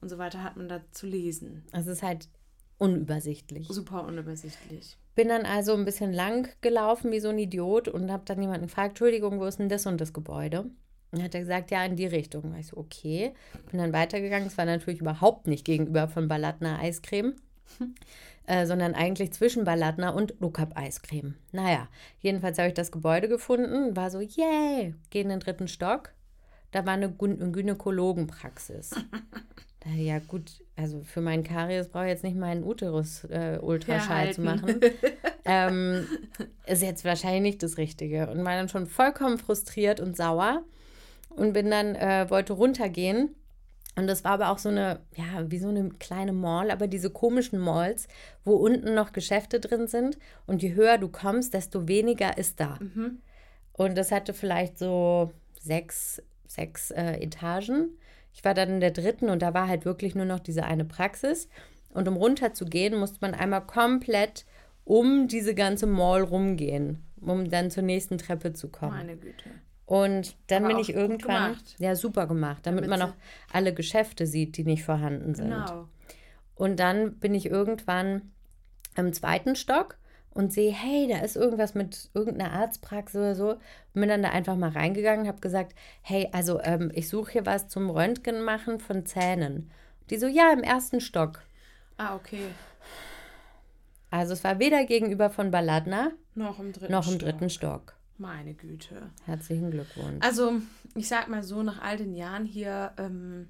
[0.01, 1.63] und so weiter hat man da zu lesen.
[1.71, 2.27] Es ist halt
[2.79, 3.67] unübersichtlich.
[3.67, 4.97] Super unübersichtlich.
[5.13, 8.67] Bin dann also ein bisschen lang gelaufen wie so ein Idiot und habe dann jemanden
[8.67, 10.61] gefragt, Entschuldigung, wo ist denn das und das Gebäude?
[10.61, 10.73] Und
[11.11, 12.51] dann hat er gesagt, ja, in die Richtung.
[12.51, 13.33] War ich so, okay.
[13.69, 14.47] Bin dann weitergegangen.
[14.47, 17.35] Es war natürlich überhaupt nicht gegenüber von Baladna Eiscreme,
[18.47, 21.35] äh, sondern eigentlich zwischen Baladna und Lukab Eiscreme.
[21.51, 21.87] Naja,
[22.19, 26.11] jedenfalls habe ich das Gebäude gefunden, war so, yay, gehe in den dritten Stock.
[26.71, 28.91] Da war eine Gyn Gynäkologenpraxis.
[29.97, 34.43] Ja, gut, also für meinen Karies brauche ich jetzt nicht meinen Uterus-Ultraschall zu Herhalten.
[34.43, 34.79] machen.
[35.43, 36.07] ähm,
[36.67, 38.29] ist jetzt wahrscheinlich nicht das Richtige.
[38.29, 40.61] Und war dann schon vollkommen frustriert und sauer.
[41.29, 43.33] und bin dann, äh, wollte runtergehen.
[43.95, 47.09] Und das war aber auch so eine, ja, wie so eine kleine Mall, aber diese
[47.09, 48.07] komischen Malls,
[48.45, 50.17] wo unten noch Geschäfte drin sind.
[50.47, 52.77] Und je höher du kommst, desto weniger ist da.
[53.73, 57.97] Und das hatte vielleicht so sechs, sechs äh, Etagen.
[58.33, 60.85] Ich war dann in der dritten und da war halt wirklich nur noch diese eine
[60.85, 61.49] Praxis.
[61.89, 64.45] Und um runter zu gehen, musste man einmal komplett
[64.85, 68.93] um diese ganze Mall rumgehen, um dann zur nächsten Treppe zu kommen.
[68.93, 69.49] Meine Güte.
[69.85, 73.13] Und dann Aber bin ich irgendwann, ja, super gemacht, damit, Damit man auch
[73.51, 75.49] alle Geschäfte sieht, die nicht vorhanden sind.
[75.49, 75.87] Genau.
[76.55, 78.31] Und dann bin ich irgendwann
[78.95, 79.97] im zweiten Stock
[80.33, 83.49] und sehe, hey, da ist irgendwas mit irgendeiner Arztpraxis oder so.
[83.51, 83.59] Und
[83.93, 87.45] bin dann da einfach mal reingegangen und habe gesagt, hey, also ähm, ich suche hier
[87.45, 89.71] was zum Röntgen machen von Zähnen.
[90.09, 91.41] Die so, ja, im ersten Stock.
[91.97, 92.47] Ah, okay.
[94.09, 97.29] Also es war weder gegenüber von Balladner Noch im dritten noch im Stock.
[97.29, 97.95] dritten Stock.
[98.21, 99.09] Meine Güte.
[99.25, 100.23] Herzlichen Glückwunsch.
[100.23, 100.61] Also,
[100.93, 103.47] ich sag mal so, nach all den Jahren hier ähm,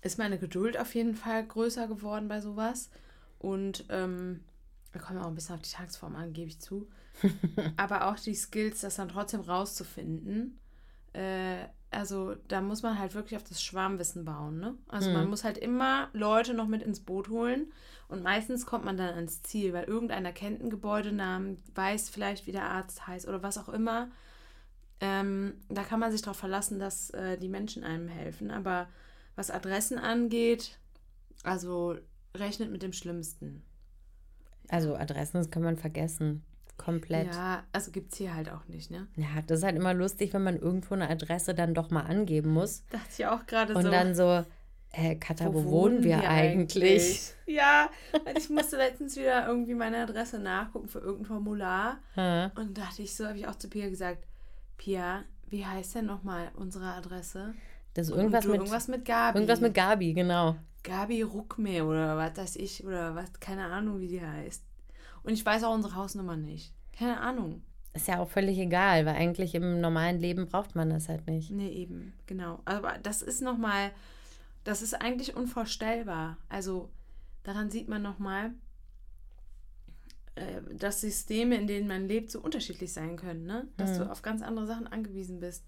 [0.00, 2.88] ist meine Geduld auf jeden Fall größer geworden bei sowas.
[3.38, 4.40] Und ähm,
[4.92, 6.88] da kommen auch ein bisschen auf die Tagesform an, gebe ich zu.
[7.76, 10.58] Aber auch die Skills, das dann trotzdem rauszufinden.
[11.12, 14.60] Äh, also, da muss man halt wirklich auf das Schwarmwissen bauen.
[14.60, 14.74] Ne?
[14.88, 17.72] Also, man muss halt immer Leute noch mit ins Boot holen.
[18.08, 22.52] Und meistens kommt man dann ans Ziel, weil irgendeiner kennt einen Gebäudenamen, weiß vielleicht, wie
[22.52, 24.10] der Arzt heißt oder was auch immer.
[25.00, 28.50] Ähm, da kann man sich darauf verlassen, dass äh, die Menschen einem helfen.
[28.50, 28.88] Aber
[29.36, 30.78] was Adressen angeht,
[31.42, 31.96] also
[32.34, 33.62] rechnet mit dem Schlimmsten.
[34.68, 36.44] Also Adressen, das kann man vergessen.
[36.78, 37.26] Komplett.
[37.26, 37.32] Ja.
[37.32, 39.06] Ja, also gibt es hier halt auch nicht, ne?
[39.46, 42.84] das ist halt immer lustig, wenn man irgendwo eine Adresse dann doch mal angeben muss.
[42.90, 43.90] Dachte ich auch gerade Und so.
[43.90, 44.44] dann so,
[44.92, 47.34] äh, Katha, wo, wohnen wir, eigentlich?
[47.46, 47.88] Ja,
[48.24, 51.98] weil ich musste letztens wieder irgendwie meine Adresse nachgucken für irgendein Formular.
[52.14, 52.50] Hä?
[52.56, 54.26] Und dachte ich so, habe ich auch zu Pia gesagt,
[54.76, 57.54] Pia, wie heißt denn nochmal unsere Adresse?
[57.94, 59.38] Das ist Und irgendwas mit, irgendwas mit Gabi.
[59.38, 60.56] irgendwas mit Gabi, genau.
[60.84, 64.62] Gabi Ruckme oder was weiß ich oder was, keine Ahnung, wie die heißt.
[65.28, 66.72] Und ich weiß auch unsere Hausnummer nicht.
[66.96, 67.60] Keine Ahnung.
[67.92, 71.50] Ist ja auch völlig egal, weil eigentlich im normalen Leben braucht man das halt nicht.
[71.50, 72.60] Nee, eben, genau.
[72.64, 73.90] Aber das ist nochmal,
[74.64, 76.38] das ist eigentlich unvorstellbar.
[76.48, 76.88] Also
[77.42, 78.54] daran sieht man nochmal,
[80.36, 83.68] äh, dass Systeme, in denen man lebt, so unterschiedlich sein können, ne?
[83.76, 85.62] Dass du auf ganz andere Sachen angewiesen bist.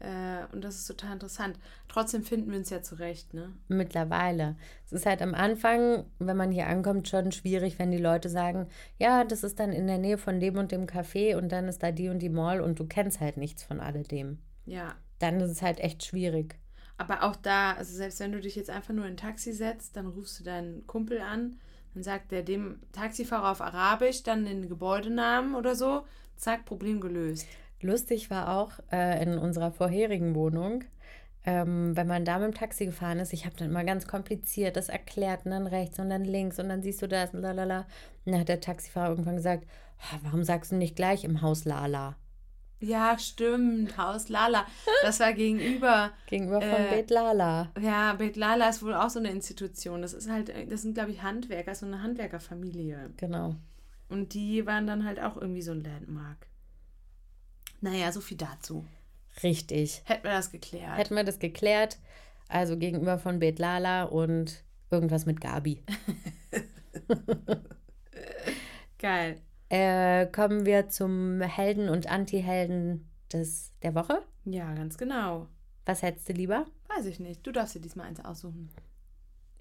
[0.00, 1.58] Äh, und das ist total interessant.
[1.88, 3.52] Trotzdem finden wir uns ja zurecht, ne?
[3.68, 4.56] Mittlerweile.
[4.84, 8.68] Es ist halt am Anfang, wenn man hier ankommt, schon schwierig, wenn die Leute sagen,
[8.98, 11.82] ja, das ist dann in der Nähe von dem und dem Café und dann ist
[11.82, 14.38] da die und die Mall und du kennst halt nichts von alledem.
[14.66, 14.94] Ja.
[15.20, 16.56] Dann ist es halt echt schwierig.
[16.96, 19.96] Aber auch da, also selbst wenn du dich jetzt einfach nur in ein Taxi setzt,
[19.96, 21.58] dann rufst du deinen Kumpel an,
[21.94, 26.04] dann sagt der dem Taxifahrer auf Arabisch dann den Gebäudenamen oder so,
[26.36, 27.46] zack, Problem gelöst.
[27.84, 30.84] Lustig war auch äh, in unserer vorherigen Wohnung,
[31.44, 34.76] ähm, wenn man da mit dem Taxi gefahren ist, ich habe dann immer ganz kompliziert
[34.76, 37.80] das erklärt und dann rechts und dann links und dann siehst du das und lalala.
[38.24, 39.66] Und dann hat der Taxifahrer irgendwann gesagt,
[39.98, 42.16] "Ah, warum sagst du nicht gleich im Haus Lala?
[42.80, 44.66] Ja, stimmt, Haus Lala.
[45.02, 46.10] Das war gegenüber.
[46.26, 47.70] Gegenüber von Äh, Bet Lala.
[47.78, 50.00] Ja, Bet Lala ist wohl auch so eine Institution.
[50.00, 53.10] Das ist halt, das sind, glaube ich, Handwerker, so eine Handwerkerfamilie.
[53.18, 53.56] Genau.
[54.08, 56.46] Und die waren dann halt auch irgendwie so ein Landmark.
[57.84, 58.86] Naja, so viel dazu.
[59.42, 60.00] Richtig.
[60.06, 60.96] Hätten wir das geklärt.
[60.96, 61.98] Hätten wir das geklärt.
[62.48, 65.82] Also gegenüber von Bet Lala und irgendwas mit Gabi.
[68.98, 69.38] Geil.
[69.68, 74.22] Äh, kommen wir zum Helden und Anti-Helden des, der Woche.
[74.46, 75.48] Ja, ganz genau.
[75.84, 76.64] Was hättest du lieber?
[76.88, 77.46] Weiß ich nicht.
[77.46, 78.70] Du darfst dir diesmal eins aussuchen.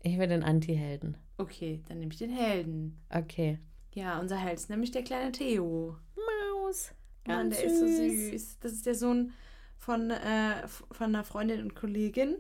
[0.02, 1.18] Ich will den Anti-Helden.
[1.38, 3.02] Okay, dann nehme ich den Helden.
[3.10, 3.60] Okay.
[3.92, 5.98] Ja, unser Held ist nämlich der kleine Theo.
[6.16, 6.94] Maus.
[7.26, 8.60] Mann, der ist so süß.
[8.60, 9.34] Das ist der Sohn
[9.78, 12.36] von, äh, von einer Freundin und Kollegin.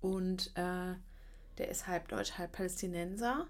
[0.00, 0.94] Und äh,
[1.58, 3.46] der ist halb Deutsch, halb Palästinenser.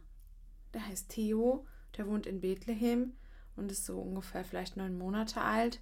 [0.75, 1.67] Der heißt Theo.
[1.97, 3.15] Der wohnt in Bethlehem
[3.57, 5.81] und ist so ungefähr vielleicht neun Monate alt.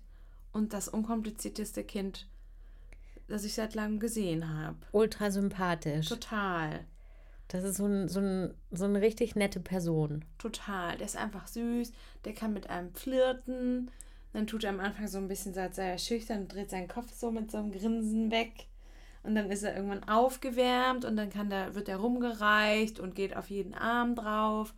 [0.52, 2.28] Und das unkomplizierteste Kind,
[3.26, 4.78] das ich seit langem gesehen habe.
[4.92, 6.08] Ultra sympathisch.
[6.08, 6.84] Total.
[7.48, 10.24] Das ist so, ein, so, ein, so eine richtig nette Person.
[10.38, 10.96] Total.
[10.96, 11.92] Der ist einfach süß.
[12.24, 13.90] Der kann mit einem flirten.
[14.32, 16.70] Dann tut er am Anfang so ein bisschen, so, als sei er schüchtern und dreht
[16.70, 18.66] seinen Kopf so mit so einem Grinsen weg.
[19.22, 23.36] Und dann ist er irgendwann aufgewärmt und dann kann der, wird er rumgereicht und geht
[23.36, 24.74] auf jeden Arm drauf.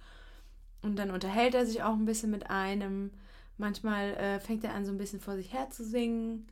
[0.83, 3.11] Und dann unterhält er sich auch ein bisschen mit einem.
[3.59, 6.47] Manchmal äh, fängt er an, so ein bisschen vor sich her zu singen.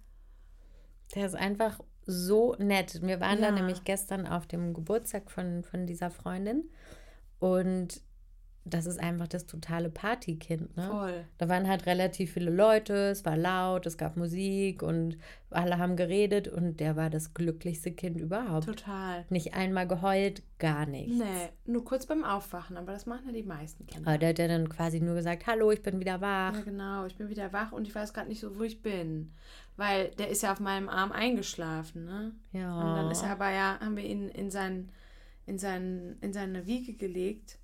[1.14, 3.01] Der ist einfach so nett.
[3.03, 3.53] Wir waren da Ja.
[3.53, 6.64] nämlich gestern auf dem Geburtstag von, von dieser Freundin
[7.38, 8.03] und
[8.67, 10.75] das ist einfach das totale Partykind.
[10.75, 10.87] Ne?
[10.88, 11.25] Voll.
[11.37, 15.19] Da waren halt relativ viele Leute, es war laut, es gab Musik und
[15.51, 18.64] alle haben geredet und der war das glücklichste Kind überhaupt.
[18.64, 19.27] Total.
[19.29, 21.14] Nicht einmal geheult, gar nichts.
[21.19, 24.09] Nee, nur kurz beim Aufwachen, aber das machen ja die meisten Kinder.
[24.09, 26.55] Aber der hat ja dann quasi nur gesagt, hallo, ich bin wieder wach.
[26.57, 27.05] Ja, genau.
[27.05, 29.35] Ich bin wieder wach und ich weiß gerade nicht so, wo ich bin.
[29.76, 32.32] Weil der ist ja auf meinem Arm eingeschlafen, ne?
[32.52, 32.80] Ja.
[32.80, 34.90] Und dann ist er aber ja, haben wir ihn in, sein,
[35.46, 37.58] in, sein, in seine Wiege gelegt.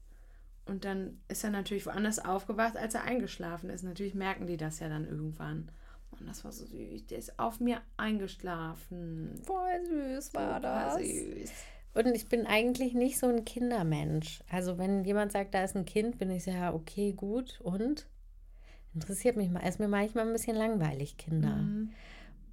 [0.66, 3.82] Und dann ist er natürlich woanders aufgewacht, als er eingeschlafen ist.
[3.82, 5.70] Natürlich merken die das ja dann irgendwann.
[6.10, 7.06] Und das war so süß.
[7.06, 9.40] Der ist auf mir eingeschlafen.
[9.44, 10.98] Voll süß war das.
[10.98, 11.50] süß.
[11.94, 14.42] Und ich bin eigentlich nicht so ein Kindermensch.
[14.48, 17.60] Also wenn jemand sagt, da ist ein Kind, bin ich so, ja, okay, gut.
[17.62, 18.06] Und?
[18.94, 19.60] Interessiert mich mal.
[19.66, 21.56] Ist mir manchmal ein bisschen langweilig, Kinder.
[21.56, 21.90] Mhm.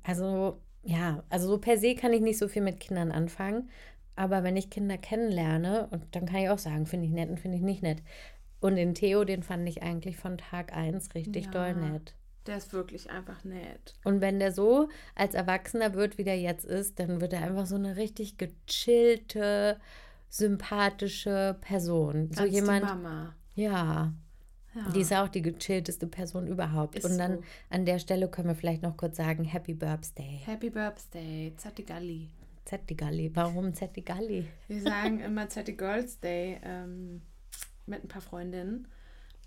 [0.03, 3.69] Also, ja, also so per se kann ich nicht so viel mit Kindern anfangen.
[4.15, 7.39] Aber wenn ich Kinder kennenlerne, und dann kann ich auch sagen, finde ich nett und
[7.39, 8.01] finde ich nicht nett.
[8.59, 11.51] Und den Theo, den fand ich eigentlich von Tag 1 richtig Ja.
[11.51, 12.15] doll nett.
[12.47, 13.93] Der ist wirklich einfach nett.
[14.05, 17.65] Und wenn der so als Erwachsener wird, wie der jetzt ist, dann wird er einfach
[17.65, 19.77] so eine richtig gechillte,
[20.29, 22.29] sympathische Person.
[22.31, 23.35] so Ganz jemand, Die Mama.
[23.55, 24.13] ja,
[24.77, 24.91] Ja.
[24.91, 26.95] die ist auch die gechillteste Person überhaupt.
[26.97, 27.43] Ist Und dann so.
[27.71, 30.39] an der Stelle können wir vielleicht noch kurz sagen, Happy Birthday.
[30.45, 32.29] Happy Birthday, Zatigalli.
[32.65, 33.31] Zettigalli.
[33.33, 34.45] Warum Zettigalli?
[34.67, 37.21] Wir sagen immer Zati Girls Day ähm,
[37.85, 38.87] mit ein paar Freundinnen.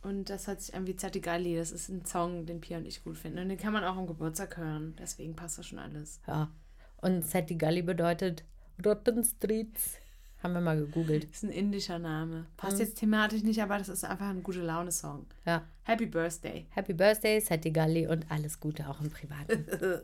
[0.03, 1.57] Und das hat sich an wie Zatigalli.
[1.57, 3.39] Das ist ein Song, den Pia und ich gut finden.
[3.41, 4.97] Und den kann man auch am Geburtstag hören.
[4.99, 6.21] Deswegen passt das schon alles.
[6.27, 6.51] Ja.
[6.97, 8.45] Und Zettigalli bedeutet
[8.85, 9.99] Rotten Streets.
[10.43, 11.25] Haben wir mal gegoogelt.
[11.25, 12.47] Ist ein indischer Name.
[12.57, 12.81] Passt Mhm.
[12.85, 15.27] jetzt thematisch nicht, aber das ist einfach ein gute Laune-Song.
[15.45, 15.63] Ja.
[15.85, 16.67] Happy Birthday.
[16.71, 19.67] Happy Birthday, Zettigalli und alles Gute auch im Privaten.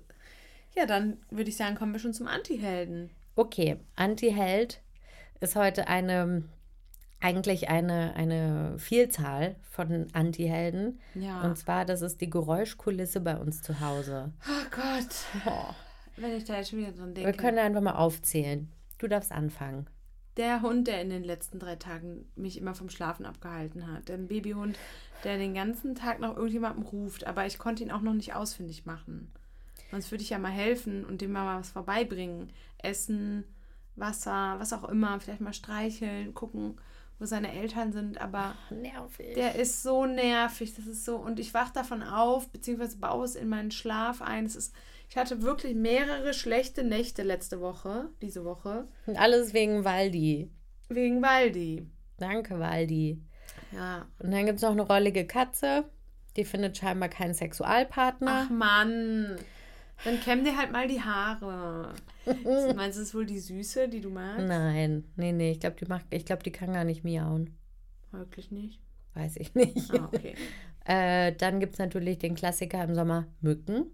[0.79, 3.09] Ja, dann würde ich sagen, kommen wir schon zum Anti-Helden.
[3.35, 4.83] Okay, Anti-Held
[5.41, 6.43] ist heute eine,
[7.19, 11.01] eigentlich eine, eine Vielzahl von Anti-Helden.
[11.15, 11.41] Ja.
[11.41, 14.33] Und zwar, das ist die Geräuschkulisse bei uns zu Hause.
[14.47, 15.75] oh Gott.
[16.19, 17.31] Wenn ich da jetzt schon wieder dran denke.
[17.33, 18.71] Wir können einfach mal aufzählen.
[18.99, 19.87] Du darfst anfangen.
[20.37, 24.09] Der Hund, der in den letzten drei Tagen mich immer vom Schlafen abgehalten hat.
[24.09, 24.79] Der Babyhund,
[25.25, 28.85] der den ganzen Tag nach irgendjemandem ruft, aber ich konnte ihn auch noch nicht ausfindig
[28.85, 29.31] machen.
[29.91, 32.51] Sonst würde ich ja mal helfen und dem mal was vorbeibringen.
[32.79, 33.45] Essen,
[33.95, 35.19] Wasser, was auch immer.
[35.21, 36.77] Vielleicht mal streicheln, gucken,
[37.19, 38.21] wo seine Eltern sind.
[38.21, 39.35] Aber Nervig.
[39.35, 40.75] der ist so nervig.
[40.75, 41.17] Das ist so.
[41.17, 44.45] Und ich wach davon auf, beziehungsweise baue es in meinen Schlaf ein.
[44.45, 44.75] Es ist,
[45.09, 50.51] ich hatte wirklich mehrere schlechte Nächte letzte Woche, diese Woche, Und alles wegen Waldi.
[50.89, 51.87] wegen Waldi.
[52.19, 53.23] Danke, Waldi.
[53.73, 54.07] Ja.
[54.19, 55.85] Und dann gibt es noch eine rollige Katze.
[56.37, 58.45] Die findet scheinbar keinen Sexualpartner.
[58.47, 59.37] Ach Mann.
[60.05, 61.95] Dann kämm dir halt mal die Haare.
[62.77, 64.47] Meinst du, es ist wohl die Süße, die du magst?
[64.47, 67.57] Nein, nee, nee, ich glaube, die macht, ich glaube, die kann gar nicht miauen.
[68.13, 68.81] Wirklich nicht.
[69.15, 69.93] Weiß ich nicht.
[69.95, 70.35] Ah, okay.
[70.89, 73.87] Äh, dann gibt es natürlich den Klassiker im Sommer, Mücken.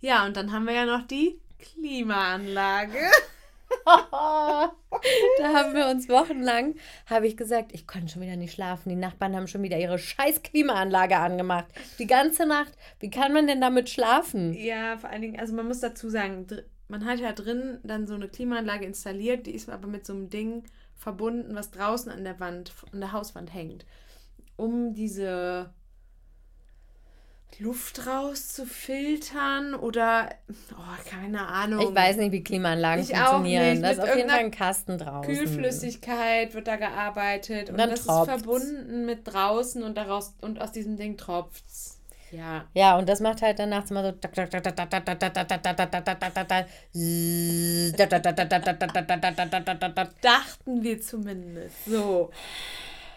[0.00, 2.98] Ja, und dann haben wir ja noch die Klimaanlage.
[3.84, 4.72] da
[5.42, 6.74] haben wir uns wochenlang,
[7.06, 8.88] habe ich gesagt, ich konnte schon wieder nicht schlafen.
[8.88, 11.66] Die Nachbarn haben schon wieder ihre scheiß Klimaanlage angemacht.
[11.98, 12.72] Die ganze Nacht.
[13.00, 14.54] Wie kann man denn damit schlafen?
[14.54, 16.46] Ja, vor allen Dingen, also man muss dazu sagen,
[16.88, 20.30] man hat ja drin dann so eine Klimaanlage installiert, die ist aber mit so einem
[20.30, 23.84] Ding verbunden, was draußen an der Wand, an der Hauswand hängt.
[24.56, 25.70] Um diese
[27.58, 30.28] Luft rauszufiltern oder,
[30.72, 31.80] oh, keine Ahnung.
[31.88, 33.82] Ich weiß nicht, wie Klimaanlagen Ich funktionieren.
[33.82, 35.34] Da ist auf jeden Fall ein Kasten draußen.
[35.34, 38.34] Kühlflüssigkeit wird da gearbeitet und, Und das tropft's.
[38.36, 41.98] ist verbunden mit draußen und daraus und aus diesem Ding tropft's.
[42.30, 42.66] Ja.
[42.74, 44.12] Ja, und das macht halt dann nachts immer so.
[50.20, 51.84] Dachten wir zumindest.
[51.86, 52.30] So.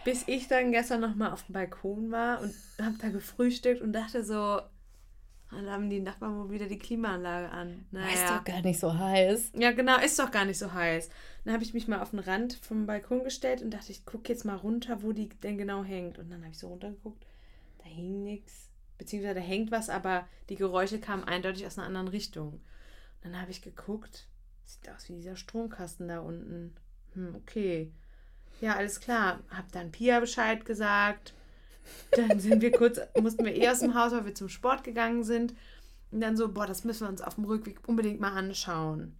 [0.03, 4.23] Bis ich dann gestern nochmal auf dem Balkon war und hab da gefrühstückt und dachte
[4.23, 4.61] so,
[5.51, 7.71] dann haben die Nachbarn wohl wieder die Klimaanlage an.
[7.71, 8.37] Ist Naja.
[8.37, 9.51] doch gar nicht so heiß.
[9.55, 11.09] Ja, genau, ist doch gar nicht so heiß.
[11.43, 14.31] Dann habe ich mich mal auf den Rand vom Balkon gestellt und dachte, ich gucke
[14.31, 16.17] jetzt mal runter, wo die denn genau hängt.
[16.17, 17.25] Und dann habe ich so runtergeguckt,
[17.79, 18.69] da hing nichts.
[18.97, 22.53] Beziehungsweise da hängt was, aber die Geräusche kamen eindeutig aus einer anderen Richtung.
[22.53, 24.27] Und dann habe ich geguckt,
[24.63, 26.75] sieht aus wie dieser Stromkasten da unten.
[27.13, 27.91] Hm, okay.
[28.61, 29.39] Ja, alles klar.
[29.49, 31.33] Hab dann Pia Bescheid gesagt.
[32.11, 35.23] Dann sind wir kurz, mussten wir eh aus dem Haus, weil wir zum Sport gegangen
[35.23, 35.53] sind.
[36.11, 39.15] Und dann so, boah, das müssen wir uns auf dem Rückweg unbedingt mal anschauen.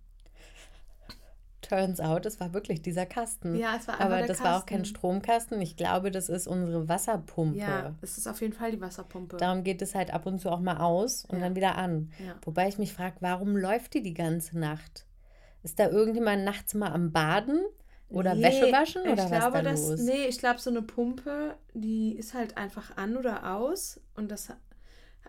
[1.62, 3.56] Turns out, es war wirklich dieser Kasten.
[3.56, 4.96] Ja, es war einfach Aber der das war auch kein Kasten.
[4.96, 5.62] Stromkasten.
[5.62, 7.60] Ich glaube, das ist unsere Wasserpumpe.
[7.60, 9.38] Ja, es ist auf jeden Fall die Wasserpumpe.
[9.38, 11.46] Darum geht es halt ab und zu auch mal aus und Ja.
[11.46, 12.12] dann wieder an.
[12.20, 12.36] Ja.
[12.44, 15.06] Wobei ich mich frage, warum läuft die die ganze Nacht?
[15.64, 17.64] Ist da irgendjemand nachts mal am Baden?
[18.12, 19.02] Oder Nee, Wäsche waschen?
[19.06, 20.00] ich Oder was glaube, da das, los?
[20.02, 24.00] Nee, ich glaube, so eine Pumpe, die ist halt einfach an oder aus.
[24.15, 24.50] Und das,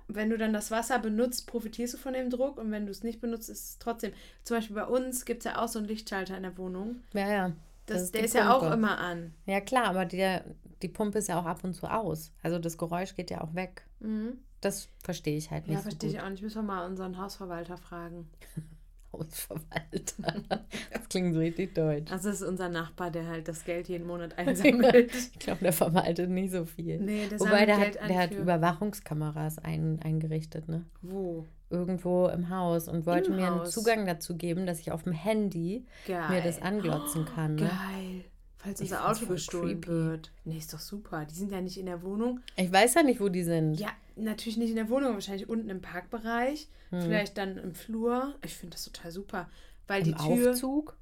[0.08, 2.58] wenn du dann das Wasser benutzt, profitierst du von dem Druck.
[2.58, 4.12] Und wenn du es nicht benutzt, ist es trotzdem.
[4.44, 7.02] Zum Beispiel bei uns gibt es ja auch so einen Lichtschalter in der Wohnung.
[7.14, 7.52] Ja, ja.
[7.86, 8.74] Das, ist der ist ja auch Pumpe.
[8.74, 9.32] immer an.
[9.46, 10.38] Ja, klar, aber die,
[10.82, 12.32] die Pumpe ist ja auch ab und zu aus.
[12.42, 13.84] Also das Geräusch geht ja auch weg.
[14.00, 14.38] Mhm.
[14.60, 16.18] Das verstehe ich halt nicht Ja, so verstehe gut.
[16.18, 16.42] ich auch nicht.
[16.42, 18.28] Müssen wir mal unseren Hausverwalter fragen.
[19.12, 20.42] Hausverwalter.
[20.92, 22.10] Das klingt so richtig deutsch.
[22.10, 25.14] Also, das ist unser Nachbar, der halt das Geld jeden Monat einsammelt.
[25.14, 26.98] Ich glaube, der verwaltet nicht so viel.
[27.00, 30.84] nee, der Wobei, der Geld hat, der hat Überwachungskameras ein, eingerichtet, ne?
[31.02, 31.44] Wo?
[31.70, 33.70] Irgendwo im Haus und wollte Im mir einen Haus?
[33.72, 36.28] Zugang dazu geben, dass ich auf dem Handy Geil.
[36.30, 37.54] mir das anglotzen kann.
[37.56, 37.62] Ne?
[37.62, 38.24] Geil.
[38.58, 39.88] Falls unser Auto gestohlen creepy.
[39.88, 40.32] wird.
[40.44, 41.24] Nee, ist doch super.
[41.24, 42.40] Die sind ja nicht in der Wohnung.
[42.56, 43.74] Ich weiß ja nicht, wo die sind.
[43.74, 46.68] Ja, natürlich nicht in der Wohnung, wahrscheinlich unten im Parkbereich.
[46.90, 47.02] Hm.
[47.02, 48.34] Vielleicht dann im Flur.
[48.44, 49.50] Ich finde das total super.
[49.86, 50.50] Weil Im die Tür.
[50.52, 50.96] Aufzug?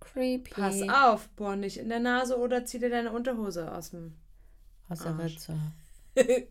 [0.00, 0.50] Creepy.
[0.50, 4.14] Pass auf, bohr nicht in der Nase oder zieh dir deine Unterhose aus dem.
[4.88, 5.34] Aus der Arsch.
[5.34, 5.56] Ritze.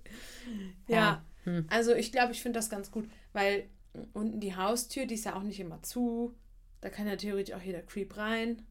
[0.88, 0.96] Ja.
[0.98, 1.26] Ja.
[1.46, 1.66] Hm.
[1.70, 3.66] Also ich glaube, ich finde das ganz gut, weil
[4.14, 6.34] unten die Haustür, die ist ja auch nicht immer zu.
[6.82, 8.62] Da kann ja theoretisch auch jeder Creep rein.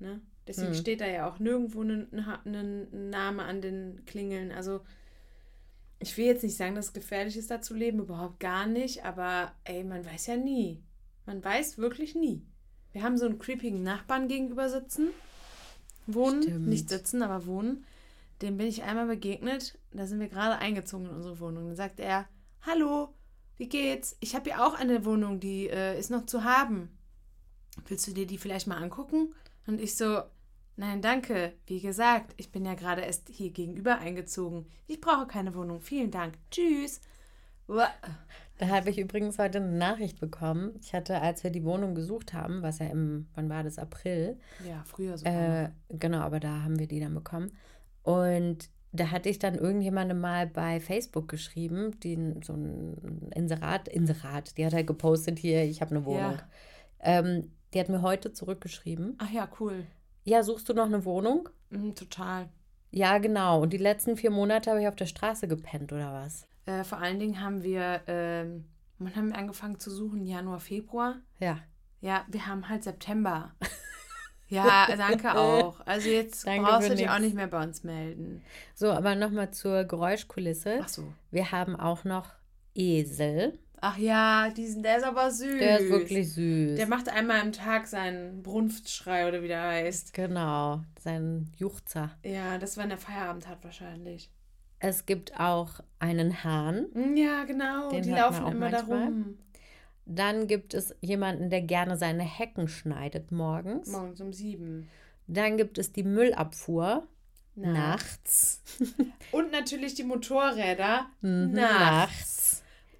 [0.00, 0.20] Ne?
[0.48, 0.74] Deswegen Hm.
[0.74, 4.50] steht da ja auch nirgendwo ein Name an den Klingeln.
[4.50, 4.80] Also
[6.00, 9.04] ich will jetzt nicht sagen, dass es gefährlich ist, da zu leben, überhaupt gar nicht.
[9.04, 10.82] Aber ey, man weiß ja nie.
[11.26, 12.42] Man weiß wirklich nie.
[12.92, 15.10] Wir haben so einen creepigen Nachbarn gegenüber sitzen.
[16.06, 16.66] Wohnen, Stimmt.
[16.66, 17.84] nicht sitzen, aber wohnen.
[18.40, 19.78] Dem bin ich einmal begegnet.
[19.92, 21.66] Da sind wir gerade eingezogen in unsere Wohnung.
[21.66, 22.26] Dann sagt er:
[22.62, 23.14] Hallo,
[23.58, 24.16] wie geht's?
[24.20, 26.96] Ich habe hier auch eine Wohnung, die äh, ist noch zu haben.
[27.86, 29.34] Willst du dir die vielleicht mal angucken?
[29.66, 30.22] Und ich so:
[30.76, 31.52] Nein, danke.
[31.66, 34.66] Wie gesagt, ich bin ja gerade erst hier gegenüber eingezogen.
[34.86, 35.80] Ich brauche keine Wohnung.
[35.80, 36.34] Vielen Dank.
[36.50, 37.00] Tschüss.
[38.58, 40.72] Da habe ich übrigens heute eine Nachricht bekommen.
[40.82, 44.38] Ich hatte, als wir die Wohnung gesucht haben, was ja im, wann war das, April,
[44.68, 45.64] Ja, früher sogar.
[45.64, 47.52] Äh, genau, aber da haben wir die dann bekommen.
[48.02, 54.58] Und da hatte ich dann irgendjemandem mal bei Facebook geschrieben, die so ein Inserat, Inserat,
[54.58, 56.32] die hat halt gepostet hier, ich habe eine Wohnung.
[56.32, 56.48] Ja.
[57.00, 59.14] Ähm, die hat mir heute zurückgeschrieben.
[59.18, 59.86] Ach ja, cool.
[60.30, 61.48] Ja, suchst du noch eine Wohnung?
[61.70, 62.48] Mhm, total.
[62.92, 63.62] Ja, genau.
[63.62, 66.46] Und die letzten vier Monate habe ich auf der Straße gepennt, oder was?
[66.66, 68.64] Äh, vor allen Dingen haben wir, ähm,
[69.00, 70.24] wann haben angefangen zu suchen?
[70.24, 71.16] Januar, Februar?
[71.40, 71.58] Ja.
[72.00, 73.56] Ja, wir haben halt September.
[74.48, 75.80] ja, danke auch.
[75.84, 78.40] Also jetzt Danke brauchst du dich auch nicht mehr bei uns melden.
[78.76, 80.78] So, aber nochmal zur Geräuschkulisse.
[80.80, 81.12] Ach so.
[81.32, 82.28] Wir haben auch noch
[82.76, 83.58] Esel.
[83.82, 85.58] Ach ja, diesen, der ist aber süß.
[85.58, 86.76] Der ist wirklich süß.
[86.76, 90.12] Der macht einmal am Tag seinen Brunftschrei oder wie der heißt.
[90.12, 92.10] genau, sein Juchzer.
[92.24, 94.30] Ja, das war, wenn er Feierabend hat wahrscheinlich.
[94.80, 96.86] Es gibt auch einen Hahn.
[96.94, 97.90] Mm, Ja, genau.
[97.90, 99.04] Den die laufen immer da manchmal.
[99.04, 99.38] rum.
[100.06, 103.88] Dann gibt es jemanden, der gerne seine Hecken schneidet morgens.
[103.88, 104.88] Morgens um sieben.
[105.26, 107.06] Dann gibt es die Müllabfuhr
[107.54, 108.62] Nachts.
[108.78, 108.94] nachts.
[109.32, 112.49] Und natürlich die Motorräder Mhm, nachts.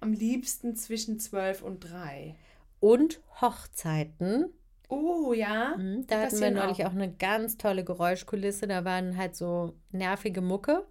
[0.01, 2.35] Am liebsten zwischen zwölf und drei.
[2.79, 4.47] Und Hochzeiten.
[4.89, 5.75] Oh ja.
[5.77, 6.89] Mhm, Da hatten wir neulich auch.
[6.89, 8.67] auch eine ganz tolle Geräuschkulisse.
[8.67, 10.85] Da waren halt so nervige Mucke,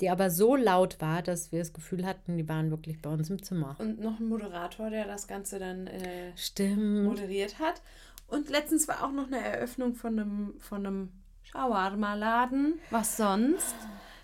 [0.00, 3.30] die aber so laut war, dass wir das Gefühl hatten, die waren wirklich bei uns
[3.30, 3.74] im Zimmer.
[3.80, 7.04] Und noch ein Moderator, der das Ganze dann äh, Stimmt.
[7.04, 7.82] moderiert hat.
[8.28, 11.08] Und letztens war auch noch eine Eröffnung von einem, von einem
[11.44, 12.78] Shawarma-Laden.
[12.90, 13.74] Was sonst?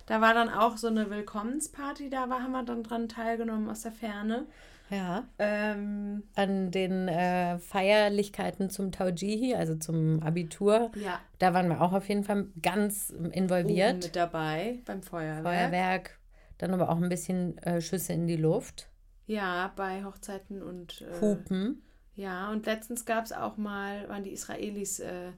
[0.08, 3.82] Da war dann auch so eine Willkommensparty, da war, haben wir dann dran teilgenommen aus
[3.82, 4.46] der Ferne.
[4.88, 5.24] Ja.
[5.38, 11.92] Ähm, An den äh, Feierlichkeiten zum Taujihi, also zum Abitur, ja, da waren wir auch
[11.92, 14.02] auf jeden Fall ganz involviert.
[14.02, 15.42] mit dabei beim Feuerwerk.
[15.44, 16.18] Feuerwerk,
[16.56, 18.88] dann aber auch ein bisschen äh, Schüsse in die Luft,
[19.26, 21.82] Ja, bei Hochzeiten und äh, Hupen.
[22.14, 25.32] Ja, und letztens gab es auch mal, waren die Israelis äh,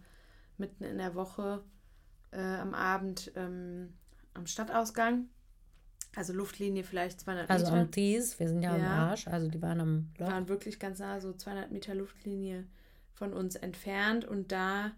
[0.58, 1.64] mitten in der Woche
[2.30, 3.94] äh, am Abend ähm,
[4.34, 5.26] am Stadtausgang.
[6.16, 7.76] Also Luftlinie vielleicht 200 Also Meter.
[7.82, 8.88] am Tees, wir sind ja, am Ja.
[9.10, 10.26] Arsch, also die waren am Loch.
[10.26, 12.66] waren wirklich ganz nah, so 200 Meter Luftlinie
[13.14, 14.24] von uns entfernt.
[14.24, 14.90] Und da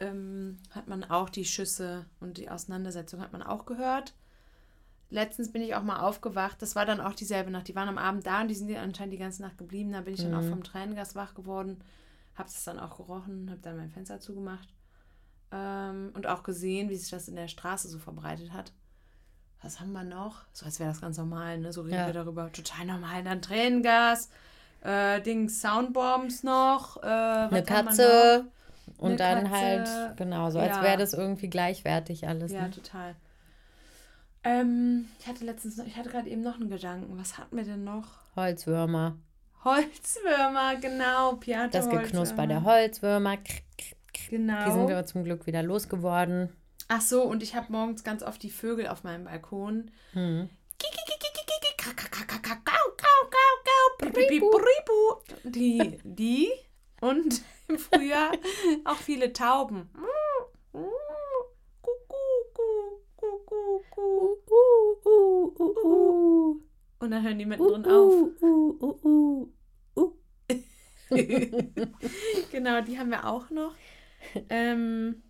[0.00, 4.14] ähm, hat man auch die Schüsse und die Auseinandersetzung hat man auch gehört.
[5.08, 6.60] Letztens bin ich auch mal aufgewacht.
[6.62, 7.68] Das war dann auch dieselbe Nacht.
[7.68, 9.92] Die waren am Abend da und die sind anscheinend die ganze Nacht geblieben.
[9.92, 10.48] Da bin ich dann auch Mhm.
[10.50, 11.78] vom Tränengas wach geworden.
[12.34, 14.68] Hab das dann auch gerochen, hab dann mein Fenster zugemacht.
[15.52, 18.72] Ähm, und auch gesehen, wie sich das in der Straße so verbreitet hat.
[19.62, 20.42] Was haben wir noch?
[20.52, 21.72] So als wäre das ganz normal, ne?
[21.72, 22.06] So reden Ja.
[22.06, 22.52] wir darüber.
[22.52, 23.24] Total normal.
[23.24, 24.28] Dann Tränengas,
[24.82, 27.02] äh, Dings, Soundbombs noch.
[27.02, 28.46] Äh, Eine Katze
[28.98, 29.56] und Eine dann Katze,
[30.06, 30.82] halt, genau, so als ja.
[30.82, 32.52] wäre das irgendwie gleichwertig alles.
[32.52, 32.70] Ja, Ne?
[32.70, 33.14] total.
[34.44, 37.18] Ähm, ich hatte letztens noch, ich hatte gerade eben noch einen Gedanken.
[37.18, 38.06] Was hatten wir denn noch?
[38.36, 39.16] Holzwürmer.
[39.64, 41.32] Holzwürmer, genau.
[41.36, 43.38] Piata Das Geknusper der Holzwürmer.
[44.30, 44.64] Genau.
[44.64, 46.50] Die sind wir zum Glück wieder losgeworden.
[46.88, 49.90] Ach so, und ich habe morgens ganz oft die Vögel auf meinem Balkon.
[50.12, 50.48] Hm.
[55.44, 56.48] Die, die
[57.00, 58.32] und im Frühjahr
[58.84, 59.88] auch viele Tauben.
[66.98, 68.14] Und dann hören die mittendrin auf.
[72.50, 73.74] genau, die haben wir auch noch.
[74.48, 75.22] Ähm,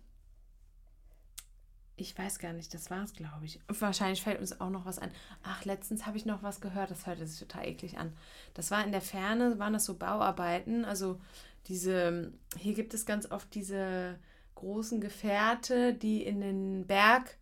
[1.99, 3.59] ich weiß gar nicht, das war es, glaube ich.
[3.67, 5.11] Wahrscheinlich fällt uns auch noch was ein.
[5.41, 8.13] Ach, letztens habe ich noch was gehört, das hörte sich total eklig an.
[8.53, 10.85] Das war in der Ferne, waren das so Bauarbeiten.
[10.85, 11.19] Also
[11.67, 14.19] diese, hier gibt es ganz oft diese
[14.53, 17.37] großen Gefährte, die in den Berg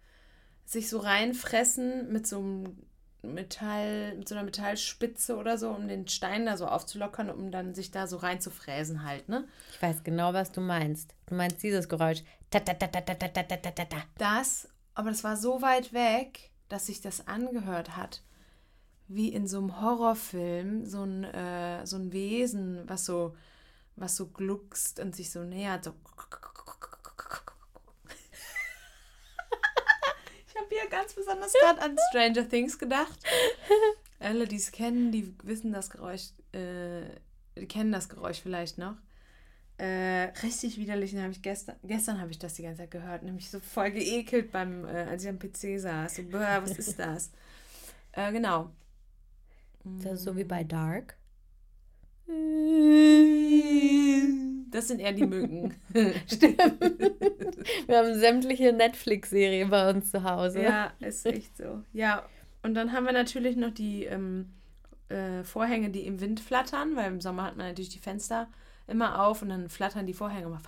[0.64, 2.78] sich so reinfressen mit so einem
[3.34, 7.74] Metall, mit so einer Metallspitze oder so, um den Stein da so aufzulockern, um dann
[7.74, 9.48] sich da so reinzufräsen halt, ne?
[9.72, 11.16] Ich weiß genau, was du meinst.
[11.26, 12.24] Du meinst dieses Geräusch.
[12.50, 13.98] Ta, ta, ta, ta, ta, ta, ta, ta, ta.
[14.18, 18.22] Das, aber das war so weit weg, dass sich das angehört hat,
[19.08, 23.36] wie in so einem Horrorfilm, so ein, äh, so ein Wesen, was so,
[23.96, 25.94] was so gluckst und sich so nähert, so.
[30.48, 33.20] Ich habe hier ganz besonders gerade an Stranger Things gedacht.
[34.20, 37.02] Alle, die es kennen, die wissen das Geräusch, äh,
[37.58, 38.96] die kennen das Geräusch vielleicht noch.
[39.78, 41.12] Äh, richtig widerlich.
[41.12, 43.92] Den hab ich gestern, gestern habe ich das die ganze Zeit gehört, nämlich so voll
[43.92, 46.16] geekelt beim, äh, als ich am PC saß.
[46.16, 47.32] So, was ist das?
[48.14, 48.72] äh, genau.
[49.84, 51.18] Das ist so wie bei Dark.
[54.76, 55.74] Das sind eher die Mücken.
[55.94, 60.62] Wir haben sämtliche Netflix-Serien bei uns zu Hause.
[60.62, 61.82] ja, ist echt so.
[61.94, 62.28] Ja,
[62.62, 64.52] und dann haben wir natürlich noch die ähm,
[65.08, 68.50] äh, Vorhänge, die im Wind flattern, weil im Sommer hat man natürlich die Fenster
[68.86, 70.62] immer auf und dann flattern die Vorhänge immer.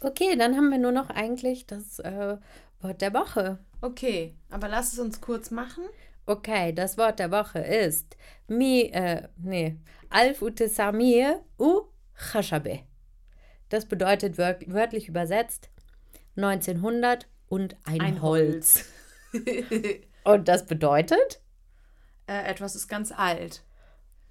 [0.00, 2.36] Okay, dann haben wir nur noch eigentlich das äh,
[2.80, 3.60] Wort der Woche.
[3.80, 5.84] Okay, aber lass es uns kurz machen.
[6.26, 8.16] Okay, das Wort der Woche ist
[8.48, 9.76] mi, äh, nee,
[10.10, 11.82] Alf ute Samir u
[12.18, 12.80] Chashabe.
[13.68, 15.70] Das bedeutet wör wörtlich übersetzt
[16.36, 18.84] 1900 und ein, Ein Holz.
[20.24, 21.40] Und das bedeutet?
[22.26, 23.62] äh, etwas ist ganz alt.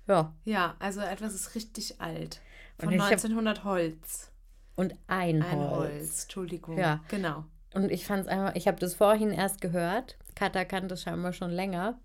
[0.08, 2.40] Ja, Ja, also etwas ist richtig alt.
[2.80, 4.32] Von Und ich hab- 1900 Holz.
[4.76, 5.72] und ein, Ein Holz.
[5.72, 6.22] Holz.
[6.24, 6.78] Entschuldigung.
[6.78, 7.04] Ja.
[7.10, 7.46] Genau.
[7.74, 10.18] Und ich fand es einfach, ich habe das vorhin erst gehört.
[10.36, 12.00] Katha kannte es scheinbar schon länger.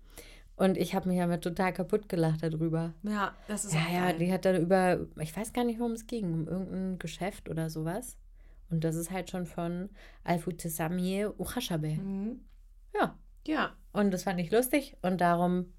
[0.63, 2.93] Und ich habe mich aber total kaputt gelacht darüber.
[3.03, 4.17] Ja, das ist Ja, auch ja, geil.
[4.19, 7.69] die hat dann über, ich weiß gar nicht, worum es ging, um irgendein Geschäft oder
[7.69, 8.15] sowas.
[8.69, 9.89] Und das ist halt schon von
[10.23, 11.89] Alfute Samir Uchashabe.
[11.89, 12.39] Mhm.
[12.93, 15.73] Ja, Ja, und das fand ich lustig und darum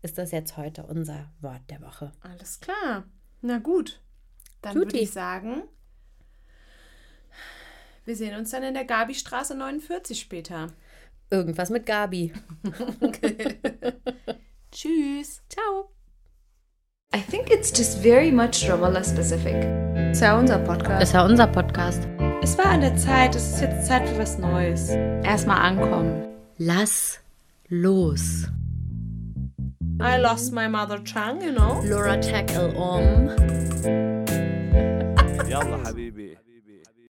[0.00, 2.10] ist das jetzt heute unser Wort der Woche.
[2.22, 3.04] alles klar.
[3.42, 4.00] Na gut.
[4.62, 5.64] Dann würde ich sagen,
[8.06, 10.68] wir sehen uns dann in der Gabi-Straße 49 später.
[11.30, 12.32] Irgendwas mit Gabi.
[14.72, 15.42] Tschüss.
[15.48, 15.90] Ciao.
[17.14, 19.54] I think it's just very much Ramallah specific.
[20.12, 21.02] Es ja unser Podcast.
[21.02, 22.06] Ist ja unser Podcast.
[22.42, 24.88] Es war an der Zeit, es ist jetzt Zeit für was Neues.
[24.88, 26.24] Erstmal ankommen.
[26.58, 27.20] Lass
[27.68, 28.48] los.
[30.00, 31.80] I lost my mother tongue, you know.
[31.84, 33.28] Laura tackle on.
[35.48, 36.29] Yalla, Habibi.